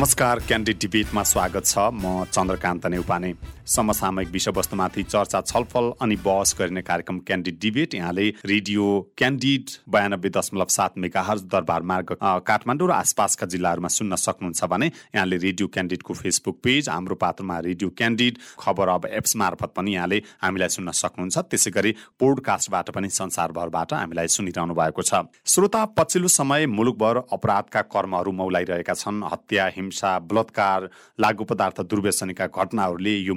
नमस्कार 0.00 0.38
क्यान्डिड 0.48 0.76
डिबेटमा 0.80 1.22
स्वागत 1.22 1.64
छ। 1.66 1.78
म 1.92 2.24
चन्द्रकान्त 2.32 2.86
नेउपाने। 2.86 3.32
समसामयिक 3.70 4.30
विषयवस्तुमाथि 4.30 5.02
चर्चा 5.04 5.40
छलफल 5.42 5.92
अनि 6.02 6.16
बहस 6.24 6.54
गरिने 6.58 6.82
कार्यक्रम 6.82 7.18
क्यान्डिड 7.20 7.58
डिबेट 7.60 7.94
यहाँले 7.94 8.28
रेडियो 8.44 8.86
क्यान्डिड 9.18 9.70
बयानब्बे 9.88 10.28
दशमलव 10.30 10.66
सात 10.70 10.98
मेगाहर्ज 10.98 11.42
दरबार 11.52 11.82
मार्ग 11.90 12.12
काठमाडौँ 12.46 12.88
र 12.88 12.92
आसपासका 12.92 13.46
जिल्लाहरूमा 13.46 13.88
सुन्न 13.90 14.16
सक्नुहुन्छ 14.18 14.64
भने 14.66 14.86
यहाँले 14.86 15.36
रेडियो 15.38 15.68
क्यान्डिडको 15.68 16.14
फेसबुक 16.14 16.58
पेज 16.64 16.88
हाम्रो 16.88 17.14
पात्रमा 17.16 17.58
रेडियो 17.60 17.90
क्यान्डिड 17.96 18.38
खबर 18.58 18.88
अब 18.88 19.06
एप्स 19.12 19.36
मार्फत 19.36 19.72
पनि 19.76 19.94
यहाँले 19.94 20.18
हामीलाई 20.42 20.68
सुन्न 20.68 20.90
सक्नुहुन्छ। 20.92 21.38
त्यसै 21.50 21.70
गरी 21.70 21.92
पोडकास्टबाट 22.18 22.90
पनि 22.90 23.08
संसारभरबाट 23.10 23.92
हामीलाई 23.92 24.28
सुनिरहनु 24.28 24.74
भएको 24.74 25.02
छ। 25.02 25.22
श्रोता 25.46 25.84
पछिल्लो 25.94 26.28
समय 26.30 26.66
मुलुकभर 26.68 27.16
अपराधका 27.32 27.82
कर्महरू 27.94 28.32
मौलाइरहेका 28.32 28.94
छन्। 28.94 29.22
हत्या 29.32 29.66
हिंसा 29.76 30.18
बलात्कार 30.26 30.88
लागु 31.18 31.44
पदार्थ 31.44 31.80
दुर्व्यसनीका 31.86 32.46
घटनाहरूले 32.48 33.16
यो 33.20 33.34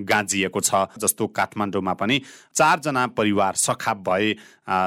गाँजिएको 0.00 0.60
छ 0.60 0.74
जस्तो 0.98 1.26
काठमाडौँमा 1.32 1.92
पनि 1.94 2.20
चारजना 2.54 3.06
परिवार 3.12 3.54
सखाप 3.56 3.98
भए 4.08 4.34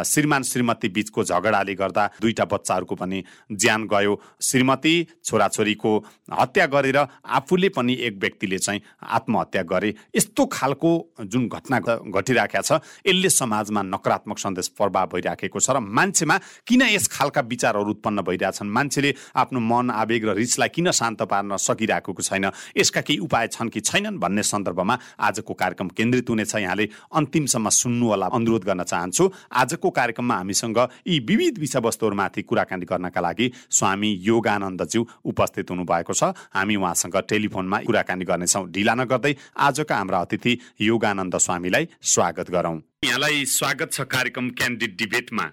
श्रीमान 0.04 0.44
श्रीमती 0.44 0.90
बिचको 0.90 1.24
झगडाले 1.24 1.74
गर्दा 1.76 2.06
दुईटा 2.22 2.46
बच्चाहरूको 2.46 2.96
पनि 2.96 3.24
ज्यान 3.52 3.84
गयो। 3.88 4.14
श्रीमती 4.42 4.96
छोराछोरीको 5.26 5.92
हत्या 6.34 6.66
गरेर 6.66 6.98
आफूले 6.98 7.70
पनि 7.70 7.94
एक 8.02 8.18
व्यक्तिले 8.18 8.58
चाहिँ 8.58 8.82
आत्महत्या 9.04 9.62
गरे। 9.64 9.94
यस्तो 10.16 10.46
खालको 10.46 10.92
जुन 11.22 11.48
घटना 11.48 11.80
घटिराखेका 11.80 12.62
छ 12.62 12.82
यसले 13.06 13.30
समाजमा 13.30 13.82
नकारात्मक 13.84 14.38
सन्देश 14.38 14.68
प्रभाव 14.78 15.08
भइराखेको 15.14 15.60
छ 15.60 15.70
र 15.70 15.80
मान्छेमा 15.80 16.38
किन 16.68 16.82
यस 16.90 17.08
खालका 17.08 17.42
विचारहरू 17.46 17.92
उत्पन्न 17.92 18.22
भइरहेछन् 18.22 18.74
मान्छेले 18.74 19.14
आफ्नो 19.38 19.60
मन 19.62 19.90
आवेग 19.94 20.26
र 20.26 20.34
रिसलाई 20.34 20.70
किन 20.74 20.92
शान्त 20.92 21.22
पार्न 21.30 21.58
सकिरहेको 21.58 22.14
छैन? 22.18 22.50
यसका 22.78 23.02
केही 23.02 23.20
उपाय 23.20 23.48
छन् 23.54 23.70
कि 23.70 23.80
छैनन् 23.82 24.18
भन्ने 24.18 24.44
सन्दर्भमा 24.48 24.98
आजको 25.20 25.54
कार्यक्रम 25.54 25.88
केन्द्रित 25.98 26.30
हुनेछ। 26.30 26.56
यहाँले 26.58 26.90
अन्तिमसम्म 27.14 27.70
सुन्नु 27.72 28.08
होला 28.08 28.26
अनुरोध 28.34 28.64
गर्न 28.64 28.84
चाहन्छु 28.84 29.32
आजको 29.54 29.90
कार्यक्रममा 29.92 30.36
हामीसँग 30.38 30.78
यी 31.08 31.20
विविध 31.28 31.60
विषयवस्तुहरूमाथि 31.60 32.42
कुराकानी 32.44 32.86
गर्नका 32.86 33.22
लागि 33.22 33.52
स्वामी 33.72 34.12
योगानन्दज्यू 34.24 35.08
उपस्थित 35.26 35.72
हुनुभएको 35.72 36.14
छ। 36.14 36.34
हामी 36.54 36.76
उहाँसँग 36.76 37.16
टेलिफोनमा 37.30 37.78
कुराकानी 37.86 38.26
गर्नेछौँ। 38.26 38.66
ढिला 38.72 38.94
नगर्दै 38.96 39.36
आजका 39.60 39.96
हाम्रा 39.96 40.20
अतिथि 40.20 40.58
योगानन्द 40.82 41.38
स्वामीलाई 41.38 41.88
स्वागत 42.04 42.50
गरौँ। 42.52 42.78
यहाँलाई 43.06 43.44
स्वागत 43.46 43.92
छ 43.94 44.02
कार्यक्रम 44.10 44.50
क्यान्डिड 44.50 44.96
डिबेटमा 44.98 45.44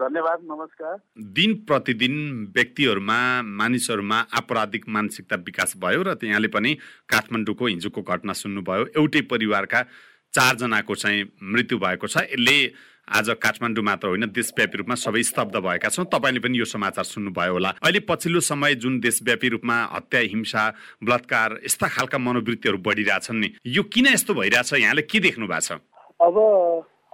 धन्यवाद 0.00 0.40
नमस्कार। 0.42 0.96
दिन 1.34 1.54
प्रतिदिन 1.68 2.14
व्यक्तिहरूमा 2.56 3.16
मानिसहरूमा 3.42 4.18
आपराधिक 4.32 4.88
मानसिकता 4.88 5.36
विकास 5.36 5.74
भयो 5.76 6.02
र 6.02 6.16
यहाँले 6.24 6.48
पनि 6.48 6.72
काठमाडौँको 7.08 7.66
हिजोको 7.66 8.02
घटना 8.02 8.32
सुन्नुभयो। 8.32 8.86
एउटै 8.96 9.20
परिवारका 9.20 9.82
चारजनाको 10.34 10.94
चाहिँ 10.94 11.24
मृत्यु 11.44 11.78
भएको 11.78 12.06
छ। 12.06 12.24
यसले 12.24 12.56
आज 13.12 13.30
काठमाडौँ 13.36 13.84
मात्र 13.84 14.08
होइन 14.08 14.26
देशव्यापी 14.32 14.78
रूपमा 14.78 14.96
सबै 14.96 15.22
स्तब्ध 15.28 15.56
भएका 15.60 15.88
छौँ। 15.92 16.08
तपाईँले 16.08 16.40
पनि 16.40 16.58
यो 16.58 16.64
समाचार 16.64 17.04
सुन्नुभयो 17.04 17.52
होला। 17.52 17.76
अहिले 17.84 18.00
पछिल्लो 18.08 18.40
समय 18.40 18.74
जुन 18.80 18.98
देशव्यापी 19.04 19.48
रूपमा 19.60 19.76
हत्या 19.92 20.20
हिंसा 20.32 20.64
बलात्कार 21.04 21.60
यस्ता 21.68 21.88
खालका 22.00 22.18
मनोवृत्तिहरू 22.18 22.78
बढिरहेछन् 22.80 23.40
नि 23.40 23.52
यो 23.76 23.82
किन 23.92 24.06
यस्तो 24.16 24.40
भइरहेछ? 24.40 24.72
यहाँले 24.80 25.02
के 25.04 25.20
देख्नु 25.20 25.46
भएको 25.46 25.60
छ? 25.60 25.84
अब 26.24 26.36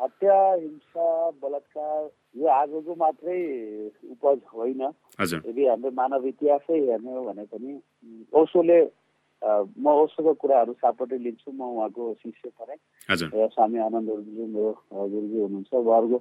हत्या 0.00 0.36
हिंसा 0.52 1.06
बलात्कार 1.42 2.08
यो 2.40 2.46
आजको 2.48 2.94
मात्रै 3.04 3.40
उपज 4.12 4.38
होइन। 4.54 4.82
यदि 5.20 5.66
हाम्रो 5.66 5.90
मानव 6.00 6.26
इतिहासै 6.26 6.78
हेर्ने 6.86 7.12
हो 7.14 7.22
भने 7.28 7.44
पनि 7.52 7.70
ओसोले 8.32 8.78
म 9.42 9.86
ओसोको 10.04 10.32
कुराहरू 10.40 10.72
सापट्टै 10.80 11.18
लिन्छु 11.18 11.50
म 11.52 11.60
उहाँको 11.76 12.02
शिष्य 12.22 12.48
परेँ। 12.60 12.78
स्वामी 13.52 13.78
आनन्द 13.88 14.08
गुरुजी 14.08 14.44
गुरुजी 14.52 15.38
हुनुहुन्छ 15.40 15.72
उहाँहरूको 15.74 16.18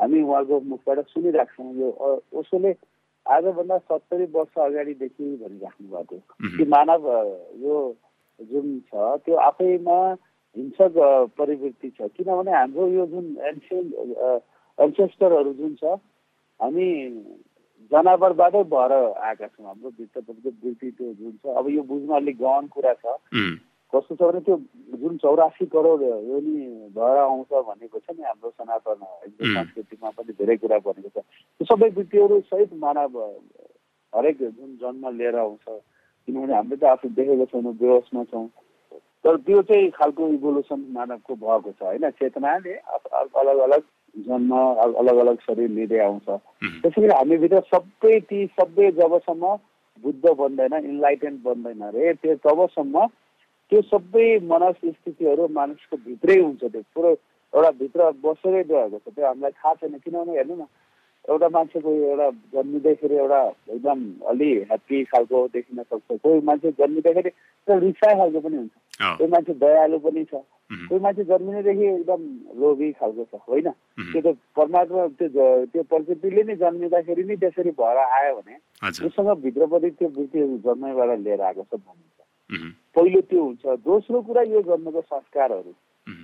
हामी 0.00 0.18
उहाँको 0.22 0.60
मुखबाट 0.70 0.98
सुनिराख्छौँ। 1.14 1.72
यो 1.78 1.88
ओसोले 2.34 2.70
आजभन्दा 3.26 3.76
सत्तरी 3.78 4.24
वर्ष 4.34 4.54
अगाडिदेखि 4.58 5.26
भनिराख्नु 5.42 5.86
भएको 5.90 6.16
कि 6.56 6.64
मानव 6.74 7.02
यो 7.64 7.76
जुन 8.40 8.66
छ 8.90 8.92
त्यो 9.24 9.34
आफैमा 9.48 9.98
हिंसक 10.56 10.94
प्रवृत्ति 11.36 11.88
छ। 11.90 12.08
किनभने 12.16 12.52
हाम्रो 12.52 12.88
यो 12.88 13.06
जुन 13.12 13.26
एन्सियन्ट 13.50 13.90
एन्सेस्टरहरू 14.78 15.52
जुन 15.54 15.74
छ 15.80 15.84
हामी 16.60 16.86
जनावरबाटै 17.92 18.62
भएर 18.72 18.92
आएका 18.94 19.46
छौँ। 19.46 19.66
हाम्रो 19.66 19.90
भित्रपट्टिको 19.98 20.50
वृत्ति 20.64 20.90
त्यो 20.90 21.12
जुन 21.12 21.32
छ। 21.42 21.54
अब 21.58 21.68
यो 21.68 21.82
बुझ्न 21.82 22.14
अलिक 22.16 22.36
गहन 22.40 22.66
कुरा 22.74 22.92
छ। 22.94 23.18
कस्तो 23.92 24.14
छ 24.14 24.22
भने 24.22 24.40
त्यो 24.46 24.56
जुन 25.00 25.16
चौरासी 25.22 25.66
करोड 25.70 26.02
यो 26.02 26.38
नि 26.42 26.54
भएर 26.96 27.18
आउँछ 27.18 27.52
भनेको 27.68 27.98
छ 27.98 28.16
नि 28.16 28.22
हाम्रो 28.22 28.50
सनातन 28.50 29.02
संस्कृतिमा 29.54 30.10
पनि 30.10 30.32
धेरै 30.34 30.56
कुरा 30.56 30.78
भनेको 30.86 31.08
छ। 31.14 31.22
त्यो 31.22 31.64
सबै 31.66 31.88
वृत्तिहरू 31.94 32.40
सहित 32.50 32.72
मानव 32.82 33.18
हरेक 34.12 34.38
जुन 34.38 34.70
जन्म 34.82 35.04
लिएर 35.18 35.36
आउँछ। 35.36 35.66
किनभने 35.68 36.54
हामीले 36.54 36.76
त 36.76 36.84
आफू 36.90 37.08
देखेको 37.14 37.46
छैनौँ 37.52 37.74
बेहोसमा 37.78 38.24
छौँ। 38.32 38.48
तर 39.24 39.36
त्यो 39.46 39.60
चाहिँ 39.68 39.90
खालको 39.90 40.28
इभोल्युसन 40.28 40.80
मानवको 40.92 41.34
भएको 41.34 41.70
छ 41.72 41.82
होइन? 41.82 42.10
चेतनाले 42.20 42.74
अलग 43.40 43.58
अलग 43.66 43.82
जन्म 44.14 44.52
अलग 45.00 45.16
अलग 45.16 45.36
शरीर 45.46 45.70
लिँदै 45.70 45.98
आउँछ। 45.98 46.28
त्यसैले 46.82 47.14
हामीभित्र 47.14 47.60
सबै 47.72 48.18
ती 48.28 48.46
सबै 48.60 48.90
जबसम्म 49.00 49.56
बुद्ध 50.04 50.24
बन्दैन 50.38 50.74
इन्लाइटेन्ट 50.84 51.42
बन्दैन 51.42 51.80
अरे 51.88 52.12
त्यो 52.22 52.34
तबसम्म 52.44 53.06
त्यो 53.72 53.80
सबै 53.82 54.28
मनस 54.44 54.76
स्थितिहरू 54.84 55.48
मानिसको 55.58 55.96
भित्रै 56.06 56.38
हुन्छ 56.40 56.62
त्यो। 56.64 56.82
पुरो 56.94 57.10
एउटा 57.10 57.70
भित्र 57.80 58.10
बसेरै 58.22 58.62
गएको 58.70 58.98
छ 58.98 59.14
त्यो 59.14 59.26
हामीलाई 59.26 59.50
थाहा 59.58 59.74
छैन। 59.80 59.98
किनभने 60.04 60.32
हेर्नु 60.36 60.54
न 60.54 60.64
एउटा 61.24 61.48
मान्छेको 61.48 61.90
एउटा 61.90 62.28
जन्मिँदैखेरि 62.54 63.14
एउटा 63.16 63.40
एकदम 63.72 63.98
अलि 64.30 64.50
ह्याप्पी 64.70 65.04
खालको 65.12 65.38
देखिन 65.54 65.82
सक्छ। 65.82 66.08
कोही 66.20 66.40
मान्छे 66.44 66.70
जन्मिँदाखेरि 66.80 67.30
रिसाइ 67.68 68.14
खालको 68.14 68.40
पनि 68.40 68.56
हुन्छ। 68.56 68.74
कोही 69.18 69.30
मान्छे 69.32 69.52
दयालु 69.64 69.98
पनि 70.04 70.24
छ। 70.24 70.34
कोही 70.88 71.00
मान्छे 71.00 71.24
जन्मिनेदेखि 71.24 71.86
एकदम 71.86 72.20
लोभी 72.60 72.90
खालको 73.00 73.24
छ 73.24 73.40
होइन? 73.48 73.68
त्यो 74.12 74.20
त 74.20 74.36
परमात्मा 74.56 75.06
त्यो 75.16 75.28
त्यो 75.72 75.82
प्रकृतिले 75.88 76.42
नै 76.44 76.54
जन्मिँदाखेरि 76.60 77.24
नै 77.24 77.36
त्यसरी 77.40 77.70
भएर 77.80 77.98
आयो 78.04 78.32
भने 78.36 78.54
उसँग 79.08 79.30
भित्रपट्टि 79.44 79.90
त्यो 79.96 80.08
वृत्तिहरू 80.12 80.56
जन्मैबाट 80.66 81.18
लिएर 81.24 81.40
आएको 81.40 81.62
छ 81.64 81.72
भनिन्छ 81.80 82.18
पहिलो 82.94 83.20
त्यो 83.32 83.42
हुन्छ। 83.44 83.64
दोस्रो 83.80 84.20
कुरा 84.28 84.42
यो 84.52 84.60
जन्मको 84.68 85.00
संस्कारहरू 85.00 85.72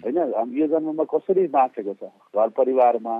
होइन? 0.05 0.19
यो 0.61 0.67
जन्ममा 0.69 1.05
कसरी 1.09 1.47
बाँचेको 1.56 1.94
छ? 1.94 2.03
घर 2.37 2.49
परिवारमा 2.53 3.15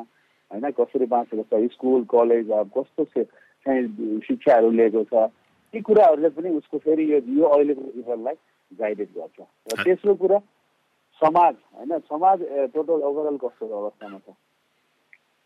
होइन 0.51 0.71
कसरी 0.79 1.07
बाँचेको 1.07 1.45
छ 1.51 1.73
स्कुल 1.73 2.05
कलेज 2.11 2.51
अब 2.51 2.71
कस्तो 2.77 3.05
चाहिँ 3.05 4.21
शिक्षाहरू 4.27 4.71
लिएको 4.71 5.05
छ 5.13 5.31
ती 5.75 5.81
कुराहरूले 5.87 6.29
पनि 6.35 6.51
उसको 6.57 6.79
फेरि 6.85 7.05
यो 7.13 7.19
यो 7.39 7.47
अहिलेको 7.47 7.83
जीवनलाई 7.95 8.35
गाइडेड 8.71 9.09
गर्छ। 9.17 9.41
र 9.41 9.83
तेस्रो 9.85 10.15
कुरा 10.15 10.39
समाज 11.23 11.55
होइन 11.77 11.99
समाज 12.11 12.39
टोटल 12.75 13.03
ओभरअल 13.09 13.37
कस्तो 13.39 13.67
अवस्थामा 13.67 14.19
छ? 14.19 14.35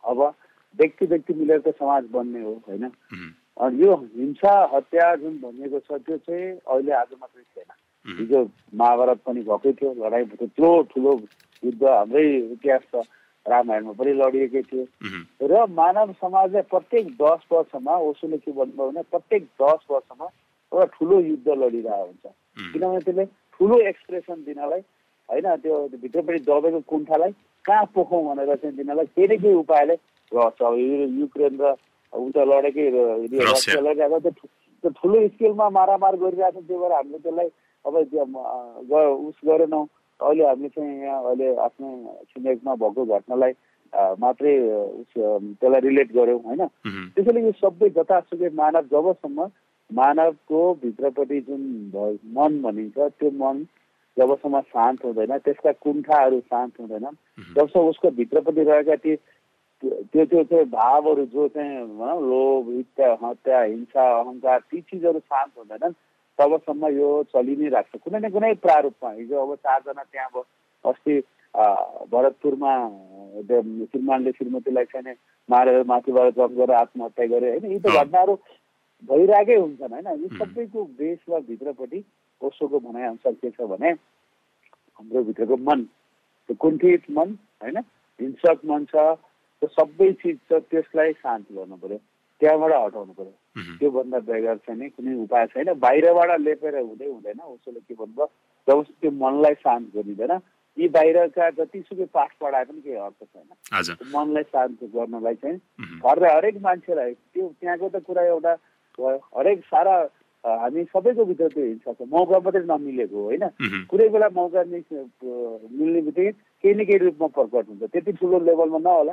अब 0.04 0.20
व्यक्ति 0.78 1.06
व्यक्ति 1.06 1.34
मिलेर 1.34 1.60
त 1.60 1.74
समाज 1.78 2.04
बन्ने 2.12 2.42
हो 2.42 2.52
होइन? 2.68 2.84
अनि 3.56 3.82
यो 3.82 3.94
हिंसा 4.16 4.52
हत्या 4.74 5.14
जुन 5.16 5.38
भनिएको 5.40 5.78
छ 5.80 6.00
त्यो 6.06 6.16
चाहिँ 6.18 6.46
अहिले 6.56 6.92
आज 6.92 7.12
मात्रै 7.20 7.42
थिएन 7.42 7.70
हिजो 8.18 8.40
महाभारत 8.74 9.20
पनि 9.26 9.42
भएकै 9.42 9.72
थियो 9.72 9.92
लडाइँ 9.98 10.26
त्यत्रो 10.32 10.70
ठुलो 10.92 11.12
युद्ध 11.62 11.84
हाम्रै 11.84 12.26
इतिहास 12.54 12.82
छ। 12.92 13.04
रामायणमा 13.46 13.92
पनि 13.92 14.12
लडिएकै 14.18 14.62
थियो। 14.68 14.84
र 15.48 15.52
मानव 15.68 16.12
समाजले 16.20 16.60
प्रत्येक 16.72 17.06
दस 17.20 17.40
वर्षमा 17.52 17.94
ओसोले 18.08 18.38
के 18.40 18.50
भन्नुभयो 18.52 18.90
भने 18.90 19.02
प्रत्येक 19.12 19.42
दस 19.60 19.80
वर्षमा 19.90 20.26
एउटा 20.72 20.86
ठुलो 20.96 21.20
युद्ध 21.20 21.48
लडिरहेको 21.48 22.04
हुन्छ। 22.04 22.24
किनभने 22.72 23.00
त्यसले 23.04 23.24
ठुलो 23.54 23.76
एक्सप्रेसन 23.90 24.38
दिनलाई 24.48 24.80
होइन 25.28 25.46
त्यो 25.62 25.74
भित्रपट्टि 26.02 26.40
दबेको 26.48 26.80
कुण्ठालाई 26.88 27.32
कहाँ 27.64 27.84
पोखौँ 27.94 28.22
भनेर 28.24 28.54
चाहिँ 28.54 28.76
दिनलाई 28.76 29.06
केही 29.12 29.26
न 29.28 29.40
केही 29.40 29.54
उपायले 29.64 29.94
गर्छ 30.32 30.62
अब 30.62 30.74
युक्रेन 31.20 31.54
र 31.60 31.74
उता 32.12 32.42
लडेकै 32.44 32.86
रसिया। 32.92 33.80
लडिरहेको 33.80 34.18
त्यो 34.20 34.90
ठुलो 34.90 35.16
स्केलमा 35.28 35.66
मारामार 35.68 36.14
गरिरहेको 36.16 36.60
छ। 36.60 36.66
त्यही 36.68 36.80
भएर 36.80 36.92
हामीले 36.92 37.18
त्यसलाई 37.24 37.48
अब 37.84 37.94
त्यो 38.08 39.00
उस 39.28 39.36
गरेनौँ। 39.44 39.84
अहिले 40.20 40.44
हामी 40.44 40.68
चाहिँ 40.68 41.00
यहाँ 41.00 41.22
अहिले 41.24 41.54
आफ्नो 41.58 41.88
छिमेकमा 42.28 42.74
भएको 42.76 43.04
घटनालाई 43.08 43.52
मात्रै 44.18 44.54
त्यसलाई 45.12 45.80
रिलेट 45.80 46.12
गऱ्यौँ 46.12 46.40
होइन? 46.40 46.66
त्यसैले 47.14 47.40
यो 47.40 47.52
सबै 47.54 47.88
जतासुकै 47.90 48.50
मानव 48.54 48.88
जबसम्म 48.90 49.46
मानवको 49.90 50.60
भित्रपट्टि 50.82 51.40
जुन 51.40 51.62
मन 52.34 52.60
भनिन्छ 52.62 52.98
त्यो 52.98 53.30
मन 53.36 53.64
जबसम्म 54.16 54.60
शान्त 54.68 55.04
हुँदैन 55.04 55.36
त्यसका 55.38 55.72
कुण्ठाहरू 55.80 56.40
शान्त 56.42 56.80
हुँदैन 56.80 57.06
जबसम्म 57.54 57.86
उसको 57.88 58.10
भित्रपट्टि 58.12 58.62
रहेका 58.62 58.96
ती 58.96 59.16
त्यो 59.82 60.24
त्यो 60.24 60.42
चाहिँ 60.44 60.64
भावहरू 60.70 61.24
जो 61.26 61.46
चाहिँ 61.48 61.86
भनौँ 61.98 62.20
लोभ 62.22 62.70
इच्छा 62.78 63.12
हत्या 63.22 63.62
हिंसा 63.62 64.04
अहङ्कार 64.18 64.58
ती 64.70 64.80
चिजहरू 64.80 65.18
शान्त 65.20 65.52
हुँदैनन् 65.58 65.94
तबसम्म 66.38 66.84
यो 66.96 67.08
चलि 67.32 67.54
नै 67.56 67.68
राख्छ। 67.76 67.92
कुनै 68.04 68.18
न 68.20 68.30
कुनै 68.34 68.52
प्रारूपमा। 68.64 69.10
हिजो 69.20 69.36
अब 69.42 69.54
चारजना 69.64 70.02
त्यहाँ 70.02 70.28
अब 70.30 70.44
अस्ति 70.84 71.14
भरतपुरमा 72.12 72.72
श्रीमानले 73.90 74.30
श्रीमतीलाई 74.38 74.84
चाहिँ 74.92 75.14
मारेर 75.48 75.82
माथिबाट 75.86 76.34
जप 76.34 76.52
गरेर 76.58 76.74
आत्महत्या 76.74 77.26
गरे 77.32 77.50
होइन? 77.50 77.64
यी 77.72 77.78
त 77.78 77.86
घटनाहरू 77.94 78.34
भइरहेकै 79.10 79.56
हुन्छन् 79.56 79.92
होइन? 79.94 80.08
यी 80.22 80.28
सबैको 80.38 80.84
बेस 80.98 81.20
वा 81.28 81.38
भित्रपट्टि 81.50 82.00
ओसोको 82.40 82.78
भनाइअनुसार 82.86 83.32
के 83.38 83.50
छ 83.50 83.68
भने 83.70 83.90
हाम्रो 83.90 85.22
भित्रको 85.30 85.56
मन 85.68 85.82
त्यो 86.48 86.54
कुण्ठित 86.60 87.10
मन 87.16 87.28
होइन? 87.62 87.78
हिंसक 88.20 88.58
मन 88.70 88.84
छ 88.90 88.94
त्यो 89.62 89.68
सबै 89.78 90.10
चिज 90.22 90.38
छ 90.50 90.58
त्यसलाई 90.70 91.12
शान्त 91.22 91.46
गर्नु 91.54 91.76
पऱ्यो 91.82 91.98
त्यहाँबाट 92.40 92.72
हटाउनु 92.74 93.12
पऱ्यो 93.18 93.34
त्योभन्दा 93.54 94.18
बेगर 94.26 94.56
चाहिँ 94.66 94.78
नि 94.80 94.88
कुनै 94.90 95.14
उपाय 95.24 95.46
छैन। 95.46 95.72
बाहिरबाट 95.78 96.40
लेपेर 96.40 96.74
हुँदै 96.78 97.06
हुँदैन 97.06 97.40
उसोले 97.54 97.80
के 97.86 97.94
भन्नुभयो 97.94 98.26
जब 98.68 98.82
त्यो 99.00 99.10
मनलाई 99.14 99.54
शान्त 99.62 99.86
गरिँदैन। 99.94 100.32
यी 100.76 100.88
बाहिरका 100.90 101.50
जतिसुकै 101.54 102.06
पाठ 102.10 102.30
पढाए 102.40 102.64
पनि 102.66 102.80
केही 102.82 102.96
अर्थ 102.98 103.20
छैन। 103.24 103.46
मनलाई 104.10 104.42
शान्त 104.50 104.78
गर्नलाई 104.90 105.34
चाहिँ 105.38 105.58
घरलाई 106.02 106.34
हरेक 106.34 106.56
मान्छेलाई 106.62 107.12
त्यो 107.14 107.44
त्यहाँको 107.60 107.88
त 107.88 108.02
कुरा 108.02 108.22
एउटा 108.26 108.52
हरेक 109.38 109.58
सारा 109.70 109.94
हामी 110.44 110.82
सबैको 110.92 111.24
भित्र 111.24 111.48
त्यो 111.54 111.64
हिंसा 111.64 111.92
छ। 111.94 112.04
मौका 112.10 112.38
मात्रै 112.42 112.66
नमिलेको 112.66 113.18
होइन? 113.22 113.44
कुनै 113.88 114.08
बेला 114.12 114.28
मौका 114.34 114.60
मिल्ने 114.66 116.00
बित्तिकै 116.04 116.32
केही 116.64 116.74
न 116.74 116.84
केही 116.88 116.98
रूपमा 117.04 117.26
प्रकट 117.36 117.68
हुन्छ। 117.68 117.82
त्यति 117.92 118.12
ठुलो 118.16 118.38
लेभलमा 118.40 118.78
नहोला। 118.80 119.12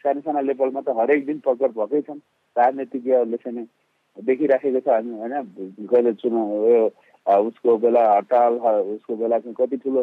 सानो 0.00 0.20
सानो 0.24 0.40
लेभलमा 0.48 0.80
त 0.80 0.96
हरेक 0.96 1.20
दिन 1.26 1.38
प्रकट 1.44 1.70
भएकै 1.76 2.00
छन्। 2.08 2.20
राजनीतिज्ञहरूले 2.56 3.36
चाहिँ 3.44 3.66
देखिराखेको 4.16 4.80
छ। 4.80 4.88
हामी 4.88 5.12
होइन 5.20 5.34
कहिले 5.84 6.12
चुनाव 6.16 6.48
यो 6.72 6.82
उसको 7.28 7.76
बेला 7.84 8.02
हडताल 8.16 8.52
उसको 8.96 9.16
बेला 9.20 9.38
चाहिँ 9.38 9.54
कति 9.60 9.76
ठुलो 9.84 10.02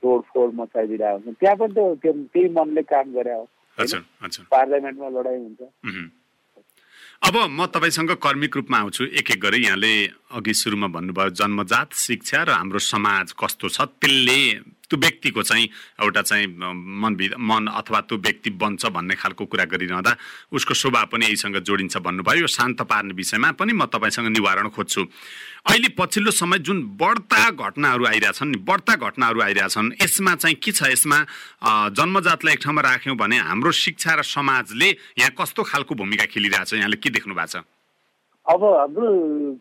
तोडफोड 0.00 0.54
मचाइदिरहेको 0.54 1.18
हुन्छ 1.18 1.36
त्यहाँ 1.36 1.56
पनि 1.60 1.72
त 1.76 1.78
त्यही 2.32 2.48
मनले 2.56 2.82
काम 2.88 3.12
गरे 3.12 3.34
हो। 3.36 3.44
पार्लियामेन्टमा 3.78 5.08
लडाइँ 5.12 5.42
हुन्छ। 5.44 5.60
अब 7.18 7.36
म 7.50 7.66
तपाईँसँग 7.66 8.10
कर्मिक 8.22 8.56
रूपमा 8.56 8.78
आउँछु। 8.78 9.04
एक 9.18 9.30
एक 9.30 9.40
गरी 9.42 9.60
यहाँले 9.66 9.92
अघि 10.38 10.54
सुरुमा 10.54 10.86
भन्नुभयो 10.94 11.30
जन्मजात 11.34 11.92
शिक्षा 11.92 12.42
र 12.42 12.50
हाम्रो 12.54 12.78
समाज 12.78 13.32
कस्तो 13.34 13.68
छ? 13.68 13.78
त्यसले 13.98 14.40
त्यो 14.88 14.98
व्यक्तिको 14.98 15.42
चाहिँ 15.42 15.68
एउटा 16.00 16.22
चाहिँ 16.22 16.46
मन 16.48 17.16
मन 17.40 17.66
अथवा 17.76 18.00
त्यो 18.08 18.18
व्यक्ति 18.18 18.50
बन्छ 18.56 18.86
भन्ने 18.88 19.14
खालको 19.14 19.44
कुरा 19.44 19.64
गरिरहँदा 19.68 20.16
उसको 20.52 20.74
स्वभाव 20.74 21.06
पनि 21.12 21.26
यहीसँग 21.26 21.56
जोडिन्छ 21.60 21.96
भन्नुभयो। 22.00 22.40
यो 22.40 22.46
शान्त 22.48 22.82
पार्ने 22.88 23.14
विषयमा 23.14 23.50
पनि 23.60 23.72
म 23.72 23.84
तपाईँसँग 23.86 24.28
निवारण 24.32 24.68
खोज्छु। 24.72 25.02
अहिले 25.68 25.88
पछिल्लो 25.92 26.30
समय 26.32 26.58
जुन 26.64 26.82
बढ्ता 26.96 27.50
घटनाहरू 27.50 28.04
आइरहेछन् 28.06 28.56
बढ्ता 28.64 28.94
घटनाहरू 28.96 29.40
आइरहेछन् 29.42 29.92
यसमा 30.02 30.34
चाहिँ 30.34 30.56
के 30.56 30.72
छ? 30.72 30.82
यसमा 30.88 31.18
जन्मजातलाई 31.92 32.54
एक 32.54 32.60
ठाउँमा 32.64 32.82
राख्यौँ 32.82 33.16
भने 33.16 33.36
हाम्रो 33.44 33.70
शिक्षा 33.76 34.14
र 34.14 34.22
समाजले 34.24 34.88
यहाँ 35.20 35.32
कस्तो 35.36 35.62
खालको 35.68 35.94
भूमिका 35.94 36.24
खेलिरहेछ? 36.32 36.74
यहाँले 36.74 36.96
के 36.96 37.10
देख्नु 37.10 37.34
भएको 37.34 37.60
छ? 37.60 37.64
अब 38.48 38.64
हाम्रो 38.64 39.08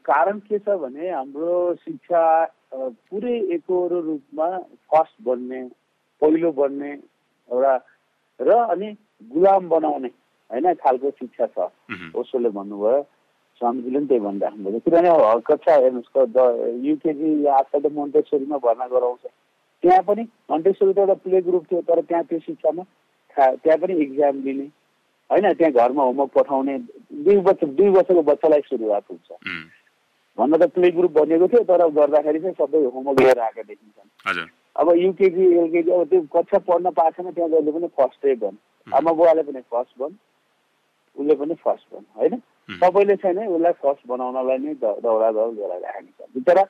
कारण 0.07 0.39
के 0.47 0.57
छ 0.63 0.79
भने 0.79 1.11
हाम्रो 1.11 1.75
शिक्षा 1.83 2.23
पुरै 2.71 3.35
एकहोरो 3.55 3.99
रूपमा 4.01 4.47
फर्स्ट 4.91 5.15
बन्ने 5.25 5.61
पहिलो 6.21 6.51
बन्ने 6.51 6.91
एउटा 6.91 7.75
र 8.39 8.49
अनि 8.73 8.89
गुलाम 9.31 9.69
बनाउने 9.69 10.09
होइन 10.49 10.73
खालको 10.83 11.09
शिक्षा 11.19 11.45
छ। 11.47 11.69
ओसोले 12.15 12.49
भन्नुभयो 12.49 13.01
स्वामीजीले 13.61 13.99
पनि 13.99 14.07
त्यही 14.07 14.21
भनिराख्नुभयो 14.21 14.79
किनभने 14.85 15.41
कक्षा 15.47 15.73
हेर्नुहोस् 15.75 16.85
युकेजी 16.85 17.29
आजकल 17.45 17.81
त 17.81 17.91
मन्टेश्वरीमा 17.97 18.57
भर्ना 18.65 18.87
गराउँछ। 18.87 19.23
त्यहाँ 19.83 20.03
पनि 20.03 20.23
मन्टेश्वरी 20.51 20.93
त 20.93 20.97
एउटा 20.99 21.13
प्ले 21.23 21.41
ग्रुप 21.41 21.63
थियो 21.71 21.81
तर 21.87 22.01
त्यहाँ 22.01 22.23
त्यो 22.29 22.39
शिक्षामा 22.45 22.83
त्यहाँ 23.37 23.77
पनि 23.77 23.93
इक्जाम 24.03 24.41
दिने। 24.43 24.67
होइन 25.29 25.53
त्यहाँ 25.53 25.73
घरमा 25.73 26.03
होमवर्क 26.03 26.31
पठाउने 26.35 26.77
दुई 27.25 27.35
वर्ष 27.47 27.63
दुई 27.63 27.89
वर्षको 27.95 28.21
बच्चालाई 28.29 28.61
सुरुवात 28.69 29.03
हुन्छ। 29.11 29.29
भन्न 30.37 30.57
त 30.57 30.69
प्ले 30.73 30.91
ग्रुप 30.97 31.11
बनिएको 31.11 31.47
थियो 31.47 31.63
तर 31.69 31.81
गर्दाखेरि 31.97 32.39
चाहिँ 32.39 32.55
सबै 32.61 32.83
होमवर्क 32.85 33.19
लिएर 33.19 33.39
आएका 33.39 33.61
देखिन्छन्। 33.61 34.47
अब 34.75 34.87
युकेजी 34.97 35.43
एलकेजी 35.59 35.91
अब 35.91 36.03
त्यो 36.09 36.21
कक्षा 36.35 36.57
पढ्न 36.67 36.89
पाएको 36.97 37.23
छैन 37.23 37.31
त्यहाँ 37.33 37.49
जहिले 37.49 37.71
पनि 37.71 37.87
फर्स्टै 37.97 38.35
बन 38.41 38.57
आमा 38.87 39.11
बुवाले 39.17 39.43
पनि 39.43 39.61
फर्स्ट 39.71 39.93
बन 39.99 40.11
उसले 41.17 41.35
पनि 41.35 41.53
फर्स्ट 41.63 41.85
बन 41.93 42.03
होइन? 42.17 42.41
सबैले 42.69 43.15
छैन 43.15 43.37
उसलाई 43.47 43.73
फर्स्ट 43.81 44.07
बनाउनलाई 44.07 44.57
नै 44.57 44.73
दौडा 44.83 45.31
दौड 45.31 45.55
गराइरहेको 45.57 46.11
छ 46.25 46.29
बिचरा 46.35 46.63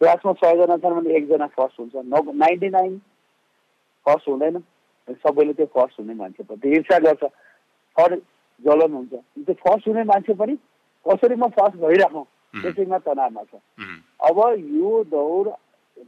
क्लासमा 0.00 0.32
सयजना 0.44 0.76
छन् 0.76 0.94
भने 0.94 1.14
एकजना 1.16 1.46
फर्स्ट 1.56 1.80
हुन्छ। 1.80 1.94
नाइन्टी 2.36 2.68
नाइन 2.70 2.96
फर्स्ट 4.06 4.28
हुँदैन। 4.28 4.58
सबैले 5.24 5.52
त्यो 5.58 5.66
फर्स्ट 5.74 6.00
हुने 6.00 6.14
मान्छेप्रति 6.14 6.68
ईर्षा 6.76 6.98
गर्छ। 7.06 7.24
फर 7.96 8.14
जलन 8.62 8.92
हुन्छ। 8.92 9.12
त्यो 9.46 9.54
फर्स्ट 9.64 9.88
हुने 9.88 10.04
मान्छे 10.04 10.34
पनि 10.34 10.54
कसरी 11.06 11.34
म 11.34 11.48
फर्स्ट 11.56 11.76
भइराखौँ? 11.82 12.24
त्यसैमा 12.54 12.98
तनावमा 12.98 13.42
छ। 13.42 13.54
अब 14.20 14.38
यो 14.58 15.04
दौड 15.04 15.46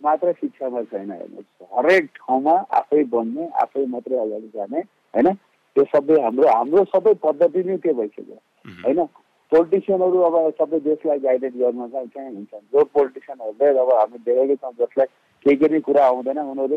मात्र 0.02 0.32
शिक्षामा 0.32 0.82
छैन 0.82 1.10
हेर्नुहोस्। 1.10 1.68
हरेक 1.76 2.04
ठाउँमा 2.04 2.54
आफै 2.72 3.04
बन्ने 3.04 3.44
आफै 3.62 3.86
मात्रै 3.86 4.16
अगाडि 4.16 4.48
जाने 4.54 4.80
होइन? 5.14 5.28
त्यो 5.76 5.84
सबै 5.84 6.20
हाम्रो 6.22 6.48
हाम्रो 6.48 6.84
सबै 6.84 7.14
पद्धति 7.14 7.62
नै 7.64 7.76
त्यो 7.76 7.94
भइसक्यो। 7.94 8.38
होइन? 8.84 9.00
पोलिटिसियनहरू 9.52 10.18
अब 10.20 10.34
सबै 10.60 10.78
देशलाई 10.80 11.18
गाइडेड 11.18 11.54
गर्न 11.56 11.88
चाहिँ 11.88 12.34
हुन्छ 12.34 12.52
जो 12.72 12.84
पोलिटिसियनहरूले 12.84 13.78
अब 13.80 13.90
हामी 13.92 14.18
देखेकै 14.18 14.56
छौँ 14.56 14.72
जसलाई 14.78 15.06
केही 15.44 15.56
केही 15.56 15.80
कुरा 15.80 16.04
आउँदैन 16.06 16.38
उनीहरू 16.38 16.76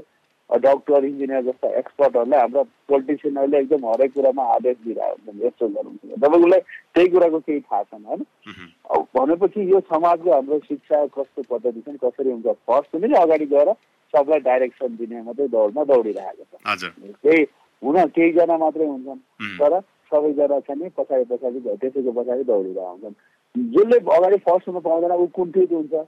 डक्टर 0.59 1.05
इन्जिनियर 1.05 1.41
जस्ता 1.43 1.69
एक्सपर्टहरूलाई 1.79 2.39
हाम्रो 2.39 2.63
पोलिटिसियनहरूले 2.89 3.59
एकदम 3.59 3.85
हरेक 3.87 4.13
कुरामा 4.13 4.43
आदेश 4.55 4.77
दिइरहेको 4.83 5.31
हुन्छ 5.31 5.45
यस्तो 5.45 5.67
गर्नुहुन्छ 5.67 6.35
उसलाई 6.35 6.59
त्यही 6.95 7.07
कुराको 7.09 7.39
केही 7.39 7.59
थाहा 7.61 7.83
छैन 7.83 8.03
होइन 8.05 9.05
भनेपछि 9.15 9.71
यो 9.71 9.79
समाजको 9.87 10.33
हाम्रो 10.33 10.59
शिक्षा 10.67 11.05
कस्तो 11.15 11.41
पद्धति 11.49 11.81
छ 11.81 11.95
कसरी 12.03 12.31
हुन्छ 12.31 12.55
फर्स्ट 12.67 12.97
पनि 12.97 13.15
अगाडि 13.21 13.45
गएर 13.47 13.73
सबलाई 14.13 14.39
डाइरेक्सन 14.41 14.95
दिने 14.97 15.21
मात्रै 15.23 15.47
दौडमा 15.49 15.83
दौडिरहेको 15.85 16.75
छ 16.75 16.93
केही 17.23 17.43
हुन 17.81 18.05
केहीजना 18.15 18.57
मात्रै 18.57 18.85
हुन्छन् 18.85 19.57
तर 19.59 19.79
सबैजना 20.11 20.59
चाहिँ 20.61 20.89
पछाडि 20.97 21.25
पछाडि 21.25 21.59
त्यसैको 21.75 22.11
पछाडि 22.13 22.43
दौडिरहेको 22.45 22.91
हुन्छन् 22.91 23.15
जसले 23.55 23.99
अगाडि 24.11 24.37
फर्स्ट 24.47 24.67
हुन 24.67 24.79
पाउँदैन 24.81 25.11
ऊ 25.13 25.25
कुण्ठित 25.33 25.71
हुन्छ 25.73 26.03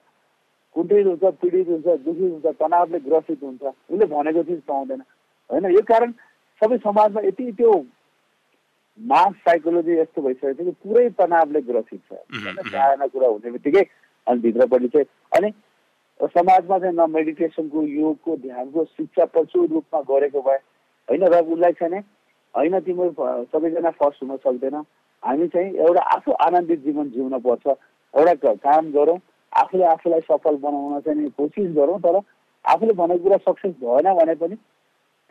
कुण्ठित 0.75 1.05
हुन्छ 1.05 1.23
पीडित 1.41 1.67
हुन्छ 1.69 1.87
दुखी 2.05 2.27
हुन्छ 2.27 2.55
तनावले 2.59 2.99
ग्रसित 2.99 3.43
हुन्छ 3.43 3.63
उसले 3.63 4.05
भनेको 4.13 4.43
चिज 4.43 4.61
पाउँदैन 4.67 5.01
होइन 5.49 5.65
यो 5.71 5.81
कारण 5.89 6.11
सबै 6.61 6.77
समाजमा 6.83 7.21
यति 7.25 7.51
त्यो 7.57 7.73
मास 8.99 9.33
साइकोलोजी 9.45 9.97
यस्तो 9.99 10.21
भइसकेको 10.21 10.53
छ 10.53 10.65
कि 10.65 10.71
पुरै 10.83 11.09
तनावले 11.19 11.61
ग्रसित 11.61 12.01
छ। 12.09 12.13
होइन 12.13 12.57
चाहेना 12.71 13.07
कुरा 13.07 13.27
हुने 13.27 13.51
बित्तिकै 13.51 13.83
अनि 14.27 14.39
भित्रपट्टि 14.39 14.87
चाहिँ 14.87 15.05
अनि 15.37 15.51
समाजमा 16.33 16.77
चाहिँ 16.79 16.95
न 16.95 17.09
मेडिटेसनको 17.11 17.81
योगको 17.83 18.35
ध्यानको 18.37 18.83
शिक्षा 18.87 19.25
प्रचुर 19.33 19.67
रूपमा 19.69 20.01
गरेको 20.09 20.41
भए 20.41 20.57
होइन 21.07 21.23
र 21.33 21.41
उसलाई 21.43 21.73
चाहिँ 21.79 22.01
होइन 22.53 22.79
तिम्रो 22.79 23.09
सबैजना 23.51 23.89
फर्स्ट 23.97 24.23
हुन 24.23 24.35
सक्दैन। 24.37 24.75
हामी 25.23 25.47
चाहिँ 25.47 25.73
एउटा 25.75 26.01
आफू 26.15 26.31
आनन्दित 26.45 26.79
जीवन 26.83 27.09
जिउन 27.09 27.39
पर्छ। 27.41 27.67
एउटा 27.67 28.53
काम 28.61 28.91
गरौँ 28.91 29.17
आफूले 29.61 29.85
आफूलाई 29.85 30.21
सफल 30.27 30.55
बनाउन 30.65 30.99
चाहिँ 31.01 31.29
कोसिस 31.37 31.71
गरौँ 31.75 31.99
तर 32.01 32.19
आफूले 32.65 32.93
भनेको 32.93 33.23
कुरा 33.23 33.37
सक्सेस 33.45 33.73
भएन 33.81 34.13
भने 34.19 34.35
पनि 34.35 34.55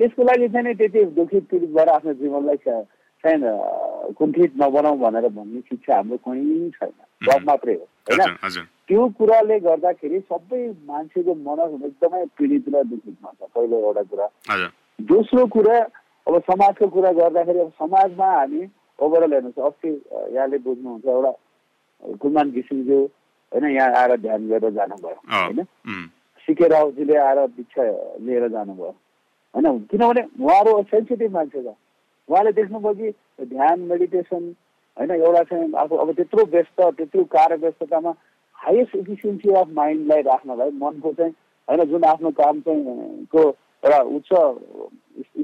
त्यसको 0.01 0.23
लागि 0.23 0.49
चाहिँ 0.49 0.67
नि 0.67 0.75
त्यति 0.75 1.05
दुखित 1.17 1.49
पीडित 1.51 1.71
भएर 1.71 1.89
आफ्नो 1.89 2.13
जीवनलाई 2.21 2.57
चाहिँ 2.67 3.41
कुण्ठित 4.19 4.53
नबनाऊ 4.61 4.97
भनेर 4.99 5.29
भन्ने 5.31 5.61
शिक्षा 5.61 5.95
हाम्रो 5.97 6.17
कहीँ 6.27 6.71
छैन। 6.71 6.93
जब 7.23 7.45
मात्रै 7.47 7.75
हो 7.75 7.87
होइन? 8.11 8.65
त्यो 8.89 9.09
कुराले 9.19 9.59
गर्दाखेरि 9.61 10.19
सबै 10.21 10.63
मान्छेको 10.87 11.35
मन 11.47 11.59
एकदमै 11.87 12.25
पीडित 12.39 12.65
र 12.75 12.83
दुखितमा 12.91 13.31
छ 13.31 13.51
पहिलो 13.55 13.79
एउटा 13.79 14.03
कुरा। 14.11 14.27
दोस्रो 14.99 15.47
कुरा 15.55 15.79
अब 16.27 16.39
समाजको 16.51 16.87
कुरा 16.95 17.13
गर्दाखेरि 17.21 17.59
अब 17.59 17.71
समाजमा 17.79 18.27
हामी 18.33 18.63
ओभरअल 18.99 19.33
हेर्नुहोस् 19.33 19.67
अस्ति 19.71 19.91
यहाँले 20.35 20.59
बुझ्नुहुन्छ 20.67 21.07
एउटा 21.07 21.33
कुलमान 22.19 22.51
घिसिङज्यू 22.51 23.01
होइन 23.53 23.65
यहाँ 23.71 23.93
आएर 24.01 24.17
ध्यान 24.17 24.49
गरेर 24.49 24.71
जानुभयो। 24.73 25.17
होइन? 25.33 25.65
सिके 26.45 26.69
रावजीले 26.69 27.17
आएर 27.19 27.39
दीक्षा 27.49 27.83
लिएर 28.21 28.49
जानुभयो। 28.49 28.95
होइन? 29.55 29.79
किनभने 29.91 30.23
उहाँहरू 30.41 30.83
सेन्सिटिभ 30.91 31.33
मान्छे 31.33 31.63
छ। 31.63 31.75
उहाँले 32.29 32.53
देख्नुभयो 32.53 32.95
कि 32.95 33.47
ध्यान 33.47 33.81
मेडिटेसन 33.91 34.55
होइन 34.97 35.11
एउटा 35.11 35.43
चाहिँ 35.43 35.73
आफू 35.79 35.97
अब 35.97 36.13
त्यत्रो 36.13 36.45
व्यस्त 36.53 36.81
त्यत्रो 36.81 37.25
कार्य 37.35 37.57
व्यस्ततामा 37.57 38.15
हाइएस्ट 38.59 38.97
इफिसियन्सी 38.97 39.55
अफ 39.61 39.69
माइन्डलाई 39.75 40.23
राख्नलाई 40.23 40.71
मनको 40.81 41.13
चाहिँ 41.13 41.33
होइन 41.69 41.85
जुन 41.91 42.05
आफ्नो 42.05 42.31
काम 42.41 42.61
चाहिँ 42.61 43.27
को 43.33 43.43
एउटा 43.83 44.01
उच्च 44.17 44.31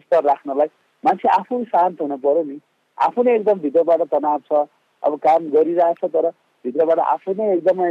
स्तर 0.02 0.24
राख्नलाई 0.24 0.66
मान्छे 1.04 1.28
आफू 1.28 1.62
शान्त 1.64 2.00
हुनु 2.00 2.16
पऱ्यो 2.16 2.42
नि। 2.42 2.58
आफू 2.98 3.22
नै 3.22 3.34
एकदम 3.34 3.58
भित्रबाट 3.60 4.02
तनाव 4.12 4.38
छ 4.46 4.66
अब 5.02 5.16
काम 5.24 5.48
गरिरहेछ 5.50 6.04
तर 6.04 6.30
भित्रबाट 6.64 6.98
आफू 6.98 7.32
नै 7.38 7.46
एकदमै 7.56 7.90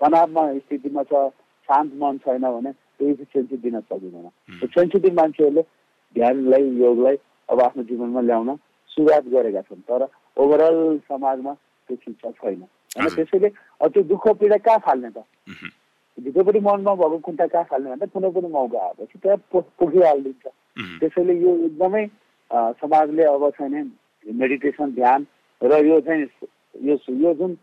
तनावमा 0.00 0.42
स्थितिमा 0.58 1.02
छ 1.10 1.28
शान्त 1.68 1.94
मन 2.00 2.18
छैन 2.24 2.44
भने 2.44 2.72
त्यो 2.72 3.08
इफिसियन्सी 3.08 3.56
दिन 3.64 3.80
सकिँदैन। 3.80 4.28
सेन्सिटिभ 4.74 5.14
मान्छेहरूले 5.20 5.62
ध्यानलाई 6.16 6.64
योगलाई 6.82 7.16
अब 7.48 7.60
आफ्नो 7.62 7.82
जीवनमा 7.90 8.20
ल्याउन 8.28 8.54
सुरुवात 8.90 9.24
गरेका 9.34 9.62
छन् 9.68 9.82
तर 9.88 10.06
ओभरअल 10.36 10.78
समाजमा 11.08 11.52
त्यो 11.88 11.96
शिक्षा 11.96 12.30
छैन। 12.30 12.62
होइन 12.96 13.08
त्यसैले 13.16 13.48
त्यो 13.48 14.02
दुःख 14.12 14.28
पीडा 14.40 14.56
कहाँ 14.66 14.78
फाल्ने 14.86 15.10
त? 15.16 15.18
भित्रपट्टि 16.18 16.60
मनमा 16.60 16.94
भएको 16.94 17.18
कुन्टा 17.26 17.46
कहाँ 17.46 17.64
फाल्ने 17.70 17.90
भन्दा 17.90 18.06
कुनै 18.14 18.30
पनि 18.34 18.48
मौका 18.50 18.78
आएपछि 18.86 19.18
त्यहाँ 19.22 19.38
पोखिहालिदिन्छ 19.78 20.46
त्यसैले 21.00 21.34
यो 21.42 21.50
एकदमै 21.66 22.04
समाजले 22.80 23.24
अब 23.24 23.48
चाहिँ 23.58 23.84
मेडिटेसन 24.24 24.88
ध्यान 24.94 25.26
र 25.60 25.84
यो 25.86 26.00
चाहिँ 26.00 26.26
यो 26.86 26.96
यो 27.22 27.34
जुन 27.34 27.54